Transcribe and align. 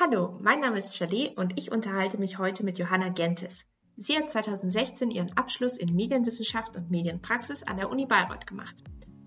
Hallo, 0.00 0.38
mein 0.40 0.60
Name 0.60 0.78
ist 0.78 0.94
Chalet 0.94 1.36
und 1.36 1.58
ich 1.58 1.72
unterhalte 1.72 2.18
mich 2.18 2.38
heute 2.38 2.62
mit 2.62 2.78
Johanna 2.78 3.08
Gentes. 3.08 3.64
Sie 3.96 4.16
hat 4.16 4.30
2016 4.30 5.10
ihren 5.10 5.36
Abschluss 5.36 5.76
in 5.76 5.92
Medienwissenschaft 5.92 6.76
und 6.76 6.88
Medienpraxis 6.88 7.64
an 7.64 7.78
der 7.78 7.90
Uni 7.90 8.06
Bayreuth 8.06 8.46
gemacht. 8.46 8.76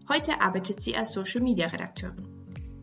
Heute 0.07 0.39
arbeitet 0.39 0.79
sie 0.79 0.95
als 0.95 1.11
Social 1.11 1.41
Media 1.41 1.67
Redakteurin. 1.67 2.25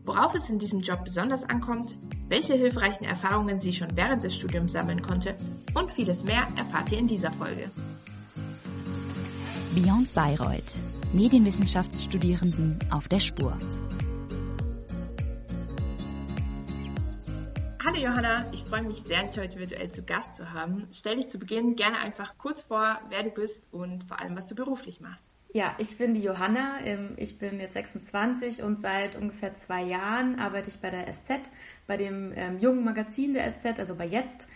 Worauf 0.05 0.35
es 0.35 0.51
in 0.51 0.59
diesem 0.59 0.81
Job 0.81 1.03
besonders 1.03 1.43
ankommt, 1.43 1.95
welche 2.27 2.53
hilfreichen 2.53 3.05
Erfahrungen 3.05 3.59
sie 3.59 3.73
schon 3.73 3.97
während 3.97 4.21
des 4.21 4.35
Studiums 4.35 4.73
sammeln 4.73 5.01
konnte 5.01 5.35
und 5.73 5.91
vieles 5.91 6.23
mehr 6.23 6.47
erfahrt 6.57 6.91
ihr 6.91 6.99
in 6.99 7.07
dieser 7.07 7.31
Folge. 7.31 7.71
Beyond 9.73 10.13
Bayreuth. 10.13 10.75
Medienwissenschaftsstudierenden 11.13 12.77
auf 12.91 13.07
der 13.07 13.19
Spur. 13.19 13.57
Hallo 17.91 18.03
Johanna, 18.03 18.45
ich 18.53 18.65
freue 18.65 18.83
mich 18.83 18.97
sehr, 18.97 19.23
dich 19.23 19.35
heute 19.39 19.57
virtuell 19.57 19.89
zu 19.89 20.03
Gast 20.03 20.35
zu 20.35 20.53
haben. 20.53 20.87
Stell 20.91 21.15
dich 21.15 21.27
zu 21.27 21.39
Beginn 21.39 21.75
gerne 21.75 21.97
einfach 21.97 22.37
kurz 22.37 22.61
vor, 22.61 22.99
wer 23.09 23.23
du 23.23 23.31
bist 23.31 23.67
und 23.71 24.03
vor 24.03 24.21
allem, 24.21 24.37
was 24.37 24.45
du 24.45 24.53
beruflich 24.53 25.01
machst. 25.01 25.35
Ja, 25.53 25.73
ich 25.79 25.97
bin 25.97 26.13
die 26.13 26.21
Johanna. 26.21 26.81
Ähm, 26.83 27.15
ich 27.17 27.39
bin 27.39 27.59
jetzt 27.59 27.73
26 27.73 28.61
und 28.61 28.79
seit 28.79 29.15
ungefähr 29.15 29.55
zwei 29.55 29.81
Jahren 29.81 30.37
arbeite 30.37 30.69
ich 30.69 30.77
bei 30.77 30.91
der 30.91 31.11
SZ, 31.11 31.49
bei 31.87 31.97
dem 31.97 32.31
ähm, 32.35 32.59
jungen 32.59 32.83
Magazin 32.83 33.33
der 33.33 33.51
SZ, 33.51 33.79
also 33.79 33.95
bei 33.95 34.05
Jetzt. 34.05 34.47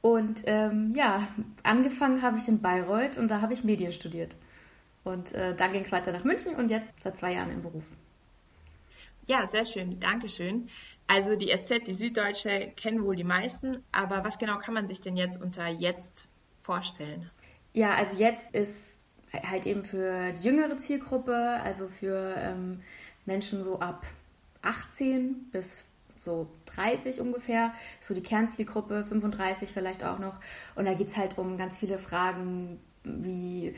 Und 0.00 0.42
ähm, 0.46 0.92
ja, 0.94 1.26
angefangen 1.64 2.22
habe 2.22 2.38
ich 2.38 2.46
in 2.46 2.62
Bayreuth 2.62 3.18
und 3.18 3.26
da 3.26 3.40
habe 3.40 3.54
ich 3.54 3.64
Medien 3.64 3.92
studiert. 3.92 4.36
Und 5.02 5.32
äh, 5.32 5.56
dann 5.56 5.72
ging 5.72 5.82
es 5.82 5.90
weiter 5.90 6.12
nach 6.12 6.22
München 6.22 6.54
und 6.54 6.70
jetzt 6.70 6.94
seit 7.02 7.18
zwei 7.18 7.32
Jahren 7.32 7.50
im 7.50 7.62
Beruf. 7.62 7.96
Ja, 9.26 9.48
sehr 9.48 9.66
schön. 9.66 9.98
Dankeschön. 9.98 10.68
Also 11.08 11.36
die 11.36 11.48
SZ, 11.48 11.86
die 11.86 11.94
Süddeutsche, 11.94 12.70
kennen 12.76 13.02
wohl 13.02 13.16
die 13.16 13.24
meisten, 13.24 13.82
aber 13.92 14.24
was 14.24 14.38
genau 14.38 14.58
kann 14.58 14.74
man 14.74 14.86
sich 14.86 15.00
denn 15.00 15.16
jetzt 15.16 15.40
unter 15.40 15.66
jetzt 15.66 16.28
vorstellen? 16.60 17.30
Ja, 17.72 17.94
also 17.94 18.16
jetzt 18.16 18.44
ist 18.52 18.94
halt 19.32 19.66
eben 19.66 19.84
für 19.84 20.32
die 20.32 20.42
jüngere 20.42 20.76
Zielgruppe, 20.78 21.34
also 21.64 21.88
für 21.88 22.34
ähm, 22.38 22.82
Menschen 23.24 23.64
so 23.64 23.80
ab 23.80 24.06
18 24.62 25.50
bis 25.50 25.76
so 26.22 26.48
30 26.76 27.20
ungefähr, 27.20 27.72
so 28.02 28.12
die 28.12 28.22
Kernzielgruppe, 28.22 29.06
35 29.08 29.72
vielleicht 29.72 30.04
auch 30.04 30.18
noch. 30.18 30.34
Und 30.74 30.84
da 30.84 30.92
geht 30.92 31.08
es 31.08 31.16
halt 31.16 31.38
um 31.38 31.56
ganz 31.56 31.78
viele 31.78 31.98
Fragen 31.98 32.80
wie 33.04 33.74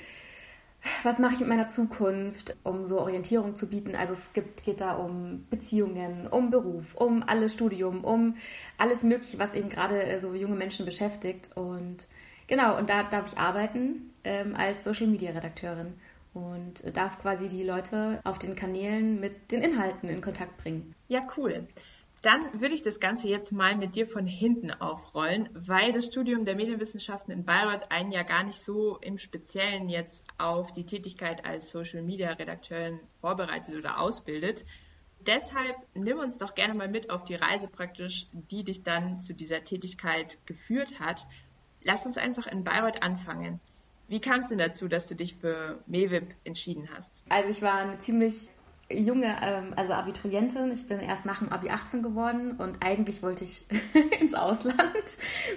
was 1.02 1.18
mache 1.18 1.34
ich 1.34 1.40
mit 1.40 1.48
meiner 1.48 1.68
Zukunft, 1.68 2.56
um 2.62 2.86
so 2.86 3.00
Orientierung 3.00 3.54
zu 3.56 3.68
bieten. 3.68 3.94
Also 3.94 4.12
es 4.12 4.32
gibt, 4.32 4.64
geht 4.64 4.80
da 4.80 4.94
um 4.94 5.46
Beziehungen, 5.50 6.26
um 6.26 6.50
Beruf, 6.50 6.94
um 6.94 7.22
alles 7.26 7.52
Studium, 7.52 8.04
um 8.04 8.36
alles 8.78 9.02
Mögliche, 9.02 9.38
was 9.38 9.54
eben 9.54 9.68
gerade 9.68 10.02
äh, 10.02 10.20
so 10.20 10.34
junge 10.34 10.56
Menschen 10.56 10.86
beschäftigt. 10.86 11.50
Und 11.54 12.06
genau, 12.46 12.78
und 12.78 12.90
da 12.90 13.02
darf 13.02 13.32
ich 13.32 13.38
arbeiten 13.38 14.12
ähm, 14.24 14.54
als 14.56 14.84
Social 14.84 15.06
Media 15.06 15.32
Redakteurin 15.32 15.94
und 16.32 16.82
darf 16.96 17.20
quasi 17.20 17.48
die 17.48 17.64
Leute 17.64 18.20
auf 18.24 18.38
den 18.38 18.54
Kanälen 18.54 19.20
mit 19.20 19.50
den 19.50 19.62
Inhalten 19.62 20.08
in 20.08 20.20
Kontakt 20.20 20.56
bringen. 20.58 20.94
Ja, 21.08 21.26
cool. 21.36 21.66
Dann 22.22 22.60
würde 22.60 22.74
ich 22.74 22.82
das 22.82 23.00
Ganze 23.00 23.28
jetzt 23.28 23.50
mal 23.50 23.76
mit 23.76 23.96
dir 23.96 24.06
von 24.06 24.26
hinten 24.26 24.70
aufrollen, 24.70 25.48
weil 25.54 25.92
das 25.92 26.04
Studium 26.04 26.44
der 26.44 26.54
Medienwissenschaften 26.54 27.32
in 27.32 27.46
Bayreuth 27.46 27.90
einen 27.90 28.12
ja 28.12 28.24
gar 28.24 28.44
nicht 28.44 28.60
so 28.60 28.98
im 28.98 29.16
Speziellen 29.16 29.88
jetzt 29.88 30.26
auf 30.36 30.72
die 30.72 30.84
Tätigkeit 30.84 31.46
als 31.46 31.70
Social 31.70 32.02
Media 32.02 32.30
Redakteurin 32.32 33.00
vorbereitet 33.20 33.74
oder 33.74 34.00
ausbildet. 34.00 34.66
Deshalb 35.26 35.76
nimm 35.94 36.18
uns 36.18 36.36
doch 36.36 36.54
gerne 36.54 36.74
mal 36.74 36.88
mit 36.88 37.08
auf 37.08 37.24
die 37.24 37.36
Reise 37.36 37.68
praktisch, 37.68 38.26
die 38.32 38.64
dich 38.64 38.82
dann 38.82 39.22
zu 39.22 39.32
dieser 39.32 39.64
Tätigkeit 39.64 40.38
geführt 40.44 41.00
hat. 41.00 41.26
Lass 41.82 42.04
uns 42.04 42.18
einfach 42.18 42.46
in 42.46 42.64
Bayreuth 42.64 43.02
anfangen. 43.02 43.60
Wie 44.08 44.20
kam 44.20 44.40
es 44.40 44.48
denn 44.48 44.58
dazu, 44.58 44.88
dass 44.88 45.08
du 45.08 45.14
dich 45.14 45.36
für 45.36 45.82
MEWIP 45.86 46.34
entschieden 46.44 46.88
hast? 46.94 47.22
Also 47.30 47.48
ich 47.48 47.62
war 47.62 47.78
eine 47.78 47.98
ziemlich 48.00 48.50
junge, 48.92 49.36
ähm, 49.42 49.72
also 49.76 49.92
Abiturientin. 49.92 50.72
Ich 50.72 50.86
bin 50.86 51.00
erst 51.00 51.24
nach 51.24 51.38
dem 51.38 51.50
Abi 51.50 51.70
18 51.70 52.02
geworden 52.02 52.52
und 52.52 52.84
eigentlich 52.84 53.22
wollte 53.22 53.44
ich 53.44 53.64
ins 54.20 54.34
Ausland, 54.34 54.78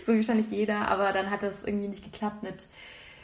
so 0.05 0.13
wie 0.13 0.17
wahrscheinlich 0.17 0.49
jeder, 0.51 0.88
aber 0.88 1.11
dann 1.11 1.29
hat 1.29 1.43
das 1.43 1.63
irgendwie 1.63 1.88
nicht 1.88 2.03
geklappt 2.03 2.43
mit 2.43 2.67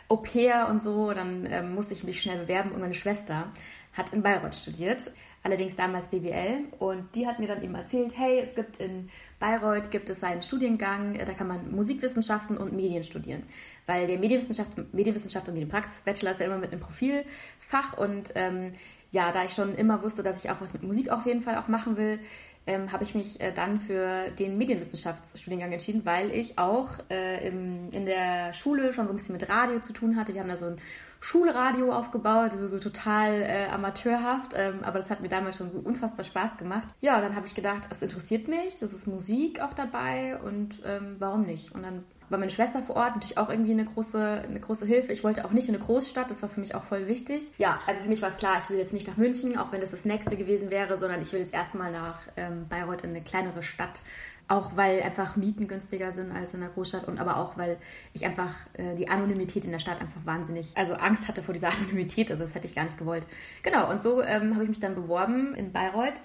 Au 0.07 0.17
pair 0.17 0.67
und 0.69 0.83
so. 0.83 1.13
Dann 1.13 1.47
ähm, 1.49 1.75
musste 1.75 1.93
ich 1.93 2.03
mich 2.03 2.21
schnell 2.21 2.39
bewerben 2.39 2.71
und 2.71 2.81
meine 2.81 2.93
Schwester 2.93 3.51
hat 3.93 4.13
in 4.13 4.21
Bayreuth 4.21 4.55
studiert, 4.55 5.11
allerdings 5.43 5.75
damals 5.75 6.07
BWL 6.07 6.65
und 6.79 7.15
die 7.15 7.27
hat 7.27 7.39
mir 7.39 7.47
dann 7.47 7.63
eben 7.63 7.75
erzählt, 7.75 8.17
hey, 8.17 8.39
es 8.39 8.55
gibt 8.55 8.79
in 8.79 9.09
Bayreuth 9.39 9.91
gibt 9.91 10.09
es 10.09 10.23
einen 10.23 10.41
Studiengang, 10.41 11.17
da 11.17 11.33
kann 11.33 11.47
man 11.47 11.71
Musikwissenschaften 11.71 12.57
und 12.57 12.73
Medien 12.73 13.03
studieren, 13.03 13.43
weil 13.87 14.07
der 14.07 14.19
Medienwissenschaft, 14.19 14.71
Medienwissenschaft 14.93 15.47
und 15.47 15.55
Medienpraxis 15.55 16.01
Bachelor 16.01 16.31
ist 16.31 16.39
ja 16.39 16.45
immer 16.45 16.57
mit 16.57 16.71
einem 16.71 16.81
Profilfach 16.81 17.97
und 17.97 18.31
ähm, 18.35 18.73
ja, 19.11 19.31
da 19.31 19.43
ich 19.43 19.51
schon 19.51 19.75
immer 19.75 20.03
wusste, 20.03 20.23
dass 20.23 20.43
ich 20.43 20.51
auch 20.51 20.61
was 20.61 20.73
mit 20.73 20.83
Musik 20.83 21.09
auf 21.09 21.25
jeden 21.25 21.41
Fall 21.41 21.57
auch 21.57 21.67
machen 21.67 21.97
will, 21.97 22.19
ähm, 22.67 22.91
habe 22.91 23.03
ich 23.03 23.15
mich 23.15 23.41
äh, 23.41 23.51
dann 23.51 23.79
für 23.79 24.29
den 24.31 24.57
Medienwissenschaftsstudiengang 24.57 25.71
entschieden, 25.71 26.05
weil 26.05 26.31
ich 26.31 26.59
auch 26.59 26.89
äh, 27.09 27.47
im, 27.47 27.89
in 27.91 28.05
der 28.05 28.53
Schule 28.53 28.93
schon 28.93 29.07
so 29.07 29.13
ein 29.13 29.17
bisschen 29.17 29.33
mit 29.33 29.49
Radio 29.49 29.79
zu 29.79 29.93
tun 29.93 30.15
hatte. 30.15 30.33
Wir 30.33 30.41
haben 30.41 30.49
da 30.49 30.57
so 30.57 30.67
ein 30.67 30.77
Schulradio 31.21 31.91
aufgebaut, 31.91 32.51
also 32.51 32.67
so 32.67 32.79
total 32.79 33.41
äh, 33.41 33.67
amateurhaft, 33.71 34.53
ähm, 34.55 34.83
aber 34.83 34.99
das 34.99 35.09
hat 35.09 35.21
mir 35.21 35.27
damals 35.27 35.57
schon 35.57 35.71
so 35.71 35.79
unfassbar 35.79 36.23
Spaß 36.23 36.57
gemacht. 36.57 36.87
Ja, 37.01 37.19
dann 37.19 37.35
habe 37.35 37.45
ich 37.45 37.55
gedacht, 37.55 37.83
es 37.89 38.01
interessiert 38.01 38.47
mich, 38.47 38.77
das 38.79 38.93
ist 38.93 39.07
Musik 39.07 39.61
auch 39.61 39.73
dabei 39.73 40.39
und 40.39 40.81
ähm, 40.85 41.15
warum 41.19 41.41
nicht? 41.41 41.73
Und 41.73 41.83
dann 41.83 42.05
war 42.29 42.37
meine 42.37 42.51
Schwester 42.51 42.81
vor 42.81 42.95
Ort 42.95 43.15
natürlich 43.15 43.37
auch 43.37 43.49
irgendwie 43.49 43.71
eine 43.71 43.85
große, 43.85 44.43
eine 44.47 44.59
große 44.59 44.85
Hilfe. 44.85 45.11
Ich 45.11 45.23
wollte 45.23 45.45
auch 45.45 45.51
nicht 45.51 45.67
in 45.67 45.75
eine 45.75 45.83
Großstadt, 45.83 46.29
das 46.29 46.41
war 46.41 46.49
für 46.49 46.59
mich 46.59 46.75
auch 46.75 46.83
voll 46.83 47.07
wichtig. 47.07 47.43
Ja, 47.57 47.79
also 47.87 48.03
für 48.03 48.09
mich 48.09 48.21
war 48.21 48.29
es 48.29 48.37
klar, 48.37 48.59
ich 48.63 48.69
will 48.69 48.77
jetzt 48.77 48.93
nicht 48.93 49.07
nach 49.07 49.17
München, 49.17 49.57
auch 49.57 49.71
wenn 49.71 49.81
das 49.81 49.91
das 49.91 50.05
nächste 50.05 50.37
gewesen 50.37 50.69
wäre, 50.69 50.97
sondern 50.97 51.21
ich 51.21 51.33
will 51.33 51.39
jetzt 51.39 51.53
erstmal 51.53 51.91
nach 51.91 52.19
ähm, 52.37 52.67
Bayreuth 52.67 53.03
in 53.03 53.11
eine 53.11 53.21
kleinere 53.21 53.63
Stadt. 53.63 54.01
Auch 54.47 54.75
weil 54.75 55.03
einfach 55.03 55.35
Mieten 55.35 55.67
günstiger 55.67 56.11
sind 56.11 56.31
als 56.31 56.55
in 56.55 56.61
der 56.61 56.69
Großstadt 56.69 57.07
und 57.07 57.19
aber 57.19 57.37
auch 57.37 57.55
weil 57.55 57.77
ich 58.13 58.25
einfach 58.25 58.55
äh, 58.73 58.95
die 58.95 59.07
Anonymität 59.07 59.63
in 59.63 59.71
der 59.71 59.77
Stadt 59.77 60.01
einfach 60.01 60.25
wahnsinnig, 60.25 60.75
also 60.75 60.95
Angst 60.95 61.27
hatte 61.27 61.43
vor 61.43 61.53
dieser 61.53 61.67
Anonymität, 61.71 62.31
also 62.31 62.43
das 62.43 62.55
hätte 62.55 62.65
ich 62.65 62.73
gar 62.73 62.85
nicht 62.85 62.97
gewollt. 62.97 63.27
Genau, 63.61 63.89
und 63.91 64.01
so 64.01 64.23
ähm, 64.23 64.55
habe 64.55 64.63
ich 64.63 64.69
mich 64.69 64.79
dann 64.79 64.95
beworben 64.95 65.53
in 65.53 65.71
Bayreuth 65.71 66.21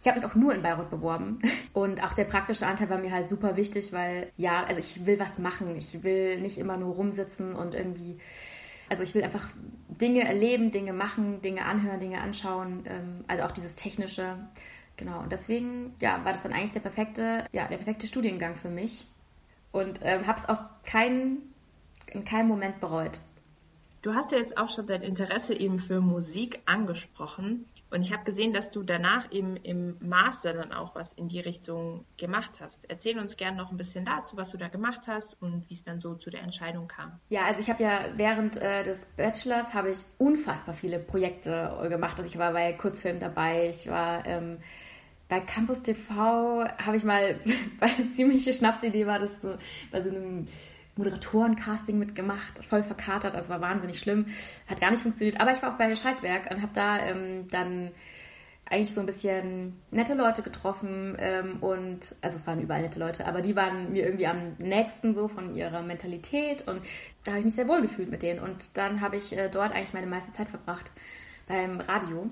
ich 0.00 0.06
habe 0.06 0.18
mich 0.18 0.28
auch 0.28 0.34
nur 0.34 0.54
in 0.54 0.62
Bayreuth 0.62 0.90
beworben. 0.90 1.40
Und 1.72 2.02
auch 2.02 2.12
der 2.12 2.24
praktische 2.24 2.66
Anteil 2.66 2.90
war 2.90 2.98
mir 2.98 3.12
halt 3.12 3.28
super 3.28 3.56
wichtig, 3.56 3.92
weil 3.92 4.30
ja, 4.36 4.64
also 4.64 4.80
ich 4.80 5.06
will 5.06 5.18
was 5.18 5.38
machen. 5.38 5.76
Ich 5.76 6.02
will 6.02 6.40
nicht 6.40 6.58
immer 6.58 6.76
nur 6.76 6.94
rumsitzen 6.94 7.54
und 7.54 7.74
irgendwie. 7.74 8.18
Also 8.88 9.02
ich 9.02 9.14
will 9.14 9.24
einfach 9.24 9.48
Dinge 9.88 10.24
erleben, 10.24 10.70
Dinge 10.70 10.92
machen, 10.92 11.40
Dinge 11.40 11.64
anhören, 11.64 12.00
Dinge 12.00 12.20
anschauen. 12.20 12.84
Ähm, 12.86 13.24
also 13.26 13.44
auch 13.44 13.52
dieses 13.52 13.74
technische. 13.74 14.36
Genau. 14.96 15.20
Und 15.20 15.32
deswegen, 15.32 15.94
ja, 16.00 16.24
war 16.24 16.32
das 16.32 16.42
dann 16.42 16.52
eigentlich 16.52 16.72
der 16.72 16.80
perfekte, 16.80 17.46
ja, 17.52 17.66
der 17.66 17.78
perfekte 17.78 18.06
Studiengang 18.06 18.56
für 18.56 18.68
mich. 18.68 19.06
Und 19.72 20.00
ähm, 20.02 20.26
habe 20.26 20.38
es 20.38 20.48
auch 20.48 20.62
kein, 20.84 21.38
in 22.06 22.24
keinem 22.24 22.48
Moment 22.48 22.80
bereut. 22.80 23.18
Du 24.02 24.14
hast 24.14 24.32
ja 24.32 24.38
jetzt 24.38 24.58
auch 24.58 24.68
schon 24.68 24.86
dein 24.86 25.02
Interesse 25.02 25.58
eben 25.58 25.78
für 25.78 26.00
Musik 26.00 26.60
angesprochen. 26.66 27.64
Und 27.94 28.02
ich 28.02 28.12
habe 28.12 28.24
gesehen, 28.24 28.52
dass 28.52 28.72
du 28.72 28.82
danach 28.82 29.30
eben 29.30 29.56
im 29.56 29.96
Master 30.00 30.52
dann 30.52 30.72
auch 30.72 30.96
was 30.96 31.12
in 31.12 31.28
die 31.28 31.38
Richtung 31.38 32.04
gemacht 32.16 32.54
hast. 32.60 32.84
Erzähl 32.88 33.18
uns 33.20 33.36
gerne 33.36 33.56
noch 33.56 33.70
ein 33.70 33.76
bisschen 33.76 34.04
dazu, 34.04 34.36
was 34.36 34.50
du 34.50 34.58
da 34.58 34.66
gemacht 34.66 35.02
hast 35.06 35.40
und 35.40 35.70
wie 35.70 35.74
es 35.74 35.84
dann 35.84 36.00
so 36.00 36.16
zu 36.16 36.30
der 36.30 36.42
Entscheidung 36.42 36.88
kam. 36.88 37.20
Ja, 37.28 37.44
also 37.44 37.60
ich 37.60 37.70
habe 37.70 37.82
ja 37.84 38.06
während 38.16 38.56
äh, 38.56 38.82
des 38.82 39.06
Bachelors 39.16 39.72
habe 39.74 39.90
ich 39.90 39.98
unfassbar 40.18 40.74
viele 40.74 40.98
Projekte 40.98 41.78
äh, 41.82 41.88
gemacht. 41.88 42.18
Also 42.18 42.28
ich 42.28 42.36
war 42.36 42.52
bei 42.52 42.72
Kurzfilmen 42.72 43.20
dabei, 43.20 43.68
ich 43.70 43.88
war 43.88 44.26
ähm, 44.26 44.58
bei 45.28 45.38
Campus 45.38 45.82
TV 45.82 46.64
habe 46.64 46.96
ich 46.96 47.04
mal, 47.04 47.38
eine 47.80 48.12
ziemliche 48.14 48.52
Schnapsidee 48.52 49.06
war, 49.06 49.20
das 49.20 49.30
so 49.40 49.54
bei 49.92 50.02
so 50.02 50.10
einem 50.10 50.48
Moderatoren-Casting 50.96 51.98
mitgemacht, 51.98 52.64
voll 52.64 52.82
verkatert, 52.82 53.34
also 53.34 53.48
war 53.48 53.60
wahnsinnig 53.60 53.98
schlimm, 53.98 54.26
hat 54.68 54.80
gar 54.80 54.90
nicht 54.90 55.02
funktioniert. 55.02 55.40
Aber 55.40 55.52
ich 55.52 55.62
war 55.62 55.72
auch 55.72 55.78
bei 55.78 55.94
Schaltwerk 55.94 56.50
und 56.50 56.62
habe 56.62 56.72
da 56.72 56.98
ähm, 57.00 57.48
dann 57.50 57.90
eigentlich 58.66 58.94
so 58.94 59.00
ein 59.00 59.06
bisschen 59.06 59.80
nette 59.90 60.14
Leute 60.14 60.42
getroffen 60.42 61.16
ähm, 61.18 61.58
und, 61.60 62.16
also 62.22 62.38
es 62.38 62.46
waren 62.46 62.60
überall 62.60 62.82
nette 62.82 62.98
Leute, 62.98 63.26
aber 63.26 63.42
die 63.42 63.56
waren 63.56 63.92
mir 63.92 64.04
irgendwie 64.04 64.26
am 64.26 64.54
nächsten 64.58 65.14
so 65.14 65.28
von 65.28 65.54
ihrer 65.54 65.82
Mentalität 65.82 66.66
und 66.66 66.80
da 67.24 67.32
habe 67.32 67.40
ich 67.40 67.44
mich 67.44 67.54
sehr 67.54 67.68
wohl 67.68 67.82
gefühlt 67.82 68.10
mit 68.10 68.22
denen 68.22 68.40
und 68.40 68.76
dann 68.76 69.00
habe 69.00 69.16
ich 69.16 69.36
äh, 69.36 69.50
dort 69.50 69.72
eigentlich 69.72 69.92
meine 69.92 70.06
meiste 70.06 70.32
Zeit 70.32 70.48
verbracht 70.48 70.92
beim 71.46 71.80
Radio 71.80 72.30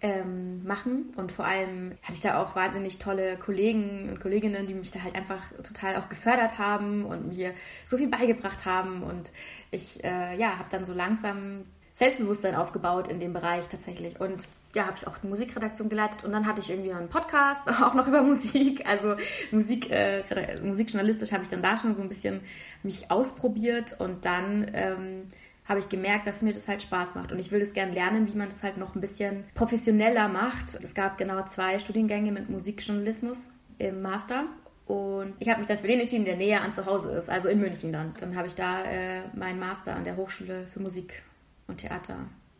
ähm, 0.00 0.64
machen. 0.64 1.12
Und 1.16 1.32
vor 1.32 1.44
allem 1.44 1.92
hatte 2.02 2.14
ich 2.14 2.20
da 2.20 2.42
auch 2.42 2.54
wahnsinnig 2.54 2.98
tolle 2.98 3.36
Kollegen 3.36 4.08
und 4.10 4.20
Kolleginnen, 4.20 4.66
die 4.66 4.74
mich 4.74 4.90
da 4.90 5.02
halt 5.02 5.14
einfach 5.14 5.42
total 5.62 5.96
auch 5.96 6.08
gefördert 6.08 6.58
haben 6.58 7.04
und 7.04 7.28
mir 7.28 7.54
so 7.86 7.96
viel 7.96 8.08
beigebracht 8.08 8.64
haben. 8.64 9.02
Und 9.02 9.32
ich 9.70 10.02
äh, 10.04 10.36
ja, 10.36 10.58
habe 10.58 10.68
dann 10.70 10.84
so 10.84 10.94
langsam 10.94 11.64
Selbstbewusstsein 11.94 12.54
aufgebaut 12.54 13.08
in 13.08 13.18
dem 13.18 13.32
Bereich 13.32 13.66
tatsächlich. 13.68 14.20
Und 14.20 14.48
ja, 14.74 14.86
habe 14.86 14.96
ich 14.96 15.06
auch 15.06 15.18
die 15.18 15.26
Musikredaktion 15.26 15.88
geleitet 15.88 16.24
und 16.24 16.32
dann 16.32 16.46
hatte 16.46 16.60
ich 16.60 16.70
irgendwie 16.70 16.92
einen 16.92 17.08
Podcast, 17.08 17.62
auch 17.82 17.94
noch 17.94 18.06
über 18.06 18.22
Musik. 18.22 18.86
Also 18.86 19.16
Musik, 19.50 19.90
äh, 19.90 20.22
musikjournalistisch 20.62 21.32
habe 21.32 21.42
ich 21.42 21.48
dann 21.48 21.62
da 21.62 21.76
schon 21.76 21.94
so 21.94 22.02
ein 22.02 22.08
bisschen 22.08 22.40
mich 22.82 23.10
ausprobiert 23.10 23.96
und 23.98 24.24
dann 24.24 24.70
ähm, 24.74 25.26
habe 25.68 25.80
ich 25.80 25.88
gemerkt, 25.88 26.26
dass 26.26 26.42
mir 26.42 26.54
das 26.54 26.66
halt 26.66 26.82
Spaß 26.82 27.14
macht 27.14 27.30
und 27.30 27.38
ich 27.38 27.52
will 27.52 27.60
das 27.60 27.74
gerne 27.74 27.92
lernen, 27.92 28.26
wie 28.26 28.36
man 28.36 28.48
das 28.48 28.62
halt 28.62 28.78
noch 28.78 28.94
ein 28.94 29.00
bisschen 29.00 29.44
professioneller 29.54 30.28
macht. 30.28 30.74
Es 30.82 30.94
gab 30.94 31.18
genau 31.18 31.44
zwei 31.46 31.78
Studiengänge 31.78 32.32
mit 32.32 32.48
Musikjournalismus 32.48 33.50
im 33.78 34.00
Master 34.00 34.46
und 34.86 35.34
ich 35.38 35.48
habe 35.50 35.58
mich 35.58 35.68
dann 35.68 35.78
für 35.78 35.86
den 35.86 36.00
entschieden, 36.00 36.24
der 36.24 36.36
näher 36.36 36.62
an 36.62 36.72
zu 36.72 36.86
Hause 36.86 37.10
ist, 37.10 37.28
also 37.28 37.48
in 37.48 37.60
München 37.60 37.92
dann. 37.92 38.14
Dann 38.18 38.36
habe 38.36 38.48
ich 38.48 38.54
da 38.54 38.82
äh, 38.84 39.28
meinen 39.36 39.58
Master 39.58 39.94
an 39.94 40.04
der 40.04 40.16
Hochschule 40.16 40.66
für 40.66 40.80
Musik 40.80 41.22
und 41.66 41.78
Theater 41.78 42.16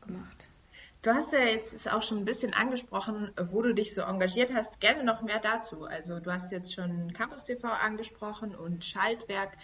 gemacht. 0.06 0.48
Du 1.00 1.10
hast 1.12 1.32
ja 1.32 1.38
jetzt 1.38 1.90
auch 1.90 2.02
schon 2.02 2.18
ein 2.18 2.24
bisschen 2.26 2.52
angesprochen, 2.52 3.30
wo 3.36 3.62
du 3.62 3.72
dich 3.72 3.94
so 3.94 4.02
engagiert 4.02 4.52
hast. 4.52 4.80
Gerne 4.80 5.04
noch 5.04 5.22
mehr 5.22 5.38
dazu. 5.38 5.84
Also 5.84 6.20
du 6.20 6.30
hast 6.30 6.52
jetzt 6.52 6.74
schon 6.74 7.12
Campus 7.14 7.44
TV 7.44 7.68
angesprochen 7.68 8.54
und 8.54 8.84
Schaltwerk. 8.84 9.56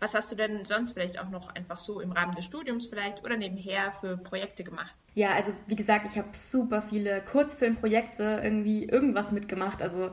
Was 0.00 0.14
hast 0.14 0.32
du 0.32 0.34
denn 0.36 0.64
sonst 0.64 0.92
vielleicht 0.92 1.20
auch 1.20 1.28
noch 1.28 1.54
einfach 1.54 1.76
so 1.76 2.00
im 2.00 2.12
Rahmen 2.12 2.34
des 2.34 2.46
Studiums 2.46 2.86
vielleicht 2.86 3.22
oder 3.22 3.36
nebenher 3.36 3.92
für 3.92 4.16
Projekte 4.16 4.64
gemacht? 4.64 4.94
Ja, 5.14 5.34
also 5.34 5.52
wie 5.66 5.76
gesagt, 5.76 6.06
ich 6.10 6.16
habe 6.16 6.28
super 6.32 6.82
viele 6.82 7.20
Kurzfilmprojekte 7.20 8.40
irgendwie 8.42 8.84
irgendwas 8.84 9.30
mitgemacht. 9.30 9.82
Also 9.82 10.10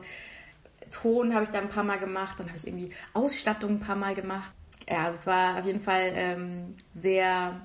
Ton 0.90 1.34
habe 1.34 1.44
ich 1.44 1.50
da 1.50 1.58
ein 1.58 1.70
paar 1.70 1.84
Mal 1.84 1.98
gemacht, 1.98 2.38
dann 2.38 2.48
habe 2.48 2.58
ich 2.58 2.66
irgendwie 2.66 2.92
Ausstattung 3.14 3.72
ein 3.72 3.80
paar 3.80 3.96
Mal 3.96 4.14
gemacht. 4.14 4.52
Ja, 4.88 5.06
also 5.06 5.18
es 5.18 5.26
war 5.26 5.58
auf 5.58 5.64
jeden 5.64 5.80
Fall 5.80 6.12
ähm, 6.14 6.74
sehr 6.94 7.60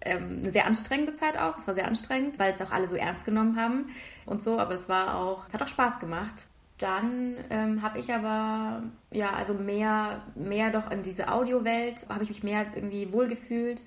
ähm, 0.00 0.40
eine 0.42 0.50
sehr 0.50 0.66
anstrengende 0.66 1.14
Zeit 1.14 1.38
auch. 1.38 1.58
Es 1.58 1.66
war 1.66 1.74
sehr 1.74 1.86
anstrengend, 1.86 2.38
weil 2.38 2.52
es 2.52 2.60
auch 2.60 2.72
alle 2.72 2.88
so 2.88 2.96
ernst 2.96 3.24
genommen 3.24 3.56
haben 3.56 3.90
und 4.26 4.42
so, 4.42 4.58
aber 4.58 4.74
es 4.74 4.88
war 4.88 5.16
auch, 5.16 5.48
hat 5.52 5.62
auch 5.62 5.68
Spaß 5.68 6.00
gemacht. 6.00 6.46
Dann 6.82 7.36
ähm, 7.50 7.80
habe 7.80 8.00
ich 8.00 8.12
aber 8.12 8.82
ja 9.12 9.30
also 9.34 9.54
mehr 9.54 10.22
mehr 10.34 10.70
doch 10.70 10.90
in 10.90 11.04
diese 11.04 11.30
Audiowelt 11.30 12.08
habe 12.08 12.24
ich 12.24 12.30
mich 12.30 12.42
mehr 12.42 12.66
irgendwie 12.74 13.12
wohlgefühlt 13.12 13.84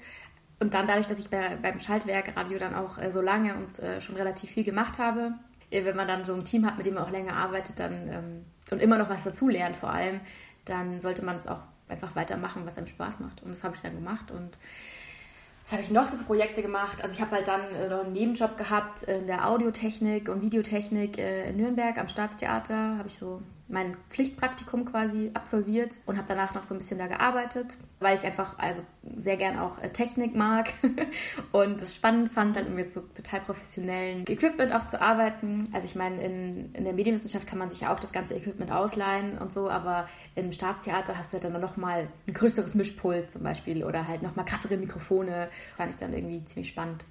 und 0.59 0.73
dann 0.73 0.87
dadurch, 0.87 1.07
dass 1.07 1.19
ich 1.19 1.29
bei, 1.29 1.57
beim 1.61 1.81
Schaltwerk 1.81 2.37
Radio 2.37 2.57
dann 2.57 2.73
auch 2.73 2.97
äh, 2.97 3.11
so 3.11 3.19
lange 3.19 3.55
und 3.55 3.79
äh, 3.79 3.99
schon 3.99 4.15
relativ 4.15 4.51
viel 4.51 4.63
gemacht 4.63 4.97
habe, 4.97 5.33
wenn 5.71 5.95
man 5.95 6.07
dann 6.07 6.23
so 6.23 6.33
ein 6.33 6.45
Team 6.45 6.65
hat, 6.65 6.77
mit 6.77 6.85
dem 6.85 6.93
man 6.93 7.03
auch 7.03 7.11
länger 7.11 7.35
arbeitet, 7.35 7.79
dann 7.79 8.07
ähm, 8.07 8.45
und 8.71 8.81
immer 8.81 8.97
noch 8.97 9.09
was 9.09 9.25
dazulernt 9.25 9.75
vor 9.75 9.89
allem, 9.89 10.21
dann 10.63 11.01
sollte 11.01 11.25
man 11.25 11.35
es 11.35 11.47
auch 11.47 11.59
einfach 11.89 12.15
weitermachen, 12.15 12.65
was 12.65 12.77
einem 12.77 12.87
Spaß 12.87 13.19
macht. 13.19 13.43
Und 13.43 13.49
das 13.49 13.63
habe 13.65 13.75
ich 13.75 13.81
dann 13.81 13.93
gemacht 13.93 14.31
und 14.31 14.57
was 15.65 15.71
habe 15.71 15.81
ich 15.81 15.89
noch 15.89 16.07
so 16.07 16.17
für 16.17 16.23
Projekte 16.23 16.61
gemacht? 16.61 17.01
Also 17.01 17.15
ich 17.15 17.21
habe 17.21 17.31
halt 17.31 17.47
dann 17.47 17.61
äh, 17.71 17.89
noch 17.89 18.03
einen 18.03 18.13
Nebenjob 18.13 18.55
gehabt 18.55 19.01
in 19.03 19.25
der 19.25 19.49
Audiotechnik 19.49 20.29
und 20.29 20.41
Videotechnik 20.41 21.17
äh, 21.17 21.49
in 21.49 21.57
Nürnberg 21.57 21.97
am 21.97 22.07
Staatstheater. 22.07 22.99
Habe 22.99 23.07
ich 23.07 23.17
so 23.17 23.41
mein 23.67 23.97
Pflichtpraktikum 24.09 24.85
quasi 24.85 25.31
absolviert 25.33 25.97
und 26.05 26.17
habe 26.17 26.27
danach 26.27 26.53
noch 26.53 26.63
so 26.63 26.75
ein 26.75 26.77
bisschen 26.77 26.99
da 26.99 27.07
gearbeitet, 27.07 27.77
weil 27.99 28.15
ich 28.15 28.23
einfach 28.23 28.59
also 28.59 28.83
sehr 29.17 29.37
gern 29.37 29.57
auch 29.57 29.81
äh, 29.81 29.89
Technik 29.89 30.35
mag 30.35 30.73
und 31.51 31.81
es 31.81 31.95
spannend 31.95 32.31
fand, 32.31 32.55
dann 32.55 32.75
mit 32.75 32.93
so 32.93 33.01
total 33.01 33.41
professionellen 33.41 34.25
Equipment 34.27 34.71
auch 34.73 34.85
zu 34.85 35.01
arbeiten. 35.01 35.69
Also 35.73 35.85
ich 35.85 35.95
meine, 35.95 36.23
in, 36.23 36.73
in 36.73 36.83
der 36.83 36.93
Medienwissenschaft 36.93 37.47
kann 37.47 37.57
man 37.57 37.71
sich 37.71 37.81
ja 37.81 37.93
auch 37.93 37.99
das 37.99 38.11
ganze 38.11 38.35
Equipment 38.35 38.71
ausleihen 38.71 39.39
und 39.39 39.51
so, 39.51 39.69
aber 39.69 40.07
im 40.35 40.51
Staatstheater 40.51 41.17
hast 41.17 41.33
du 41.33 41.39
dann 41.39 41.59
noch 41.59 41.75
mal 41.75 42.07
ein 42.27 42.33
größeres 42.33 42.75
Mischpult 42.75 43.31
zum 43.31 43.41
Beispiel 43.41 43.83
oder 43.83 44.07
halt 44.07 44.21
noch 44.21 44.35
mal 44.35 44.43
krassere 44.43 44.77
Mikrofone. 44.77 45.49
Fand 45.75 45.91
ich 45.91 45.99
dann 45.99 46.13
irgendwie 46.13 46.45
ziemlich 46.45 46.69
spannend. 46.69 47.05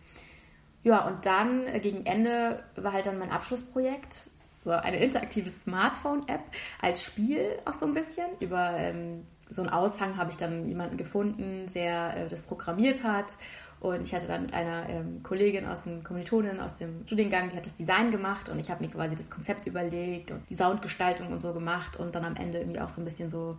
Ja, 0.84 1.06
und 1.06 1.24
dann 1.26 1.66
äh, 1.66 1.80
gegen 1.80 2.06
Ende 2.06 2.62
war 2.76 2.92
halt 2.92 3.06
dann 3.06 3.18
mein 3.18 3.30
Abschlussprojekt 3.30 4.28
so 4.64 4.70
eine 4.70 4.98
interaktive 4.98 5.50
Smartphone-App 5.50 6.42
als 6.80 7.04
Spiel 7.04 7.58
auch 7.64 7.74
so 7.74 7.86
ein 7.86 7.94
bisschen. 7.94 8.26
Über 8.40 8.74
ähm, 8.76 9.26
so 9.48 9.62
einen 9.62 9.70
Aushang 9.70 10.16
habe 10.16 10.30
ich 10.30 10.36
dann 10.36 10.68
jemanden 10.68 10.96
gefunden, 10.96 11.66
der 11.74 12.16
äh, 12.16 12.28
das 12.28 12.42
programmiert 12.42 13.04
hat. 13.04 13.34
Und 13.80 14.02
ich 14.02 14.14
hatte 14.14 14.26
dann 14.26 14.42
mit 14.42 14.54
einer 14.54 14.88
ähm, 14.88 15.22
Kollegin 15.22 15.66
aus 15.66 15.82
dem 15.82 16.02
Kommilitonin 16.02 16.58
aus 16.58 16.74
dem 16.76 17.02
Studiengang, 17.04 17.50
die 17.50 17.56
hat 17.56 17.66
das 17.66 17.76
Design 17.76 18.10
gemacht 18.10 18.48
und 18.48 18.58
ich 18.58 18.70
habe 18.70 18.82
mir 18.82 18.90
quasi 18.90 19.14
das 19.14 19.30
Konzept 19.30 19.66
überlegt 19.66 20.30
und 20.30 20.48
die 20.48 20.54
Soundgestaltung 20.54 21.30
und 21.30 21.40
so 21.40 21.52
gemacht 21.52 21.98
und 21.98 22.14
dann 22.14 22.24
am 22.24 22.36
Ende 22.36 22.60
irgendwie 22.60 22.80
auch 22.80 22.88
so 22.88 23.02
ein 23.02 23.04
bisschen 23.04 23.30
so 23.30 23.58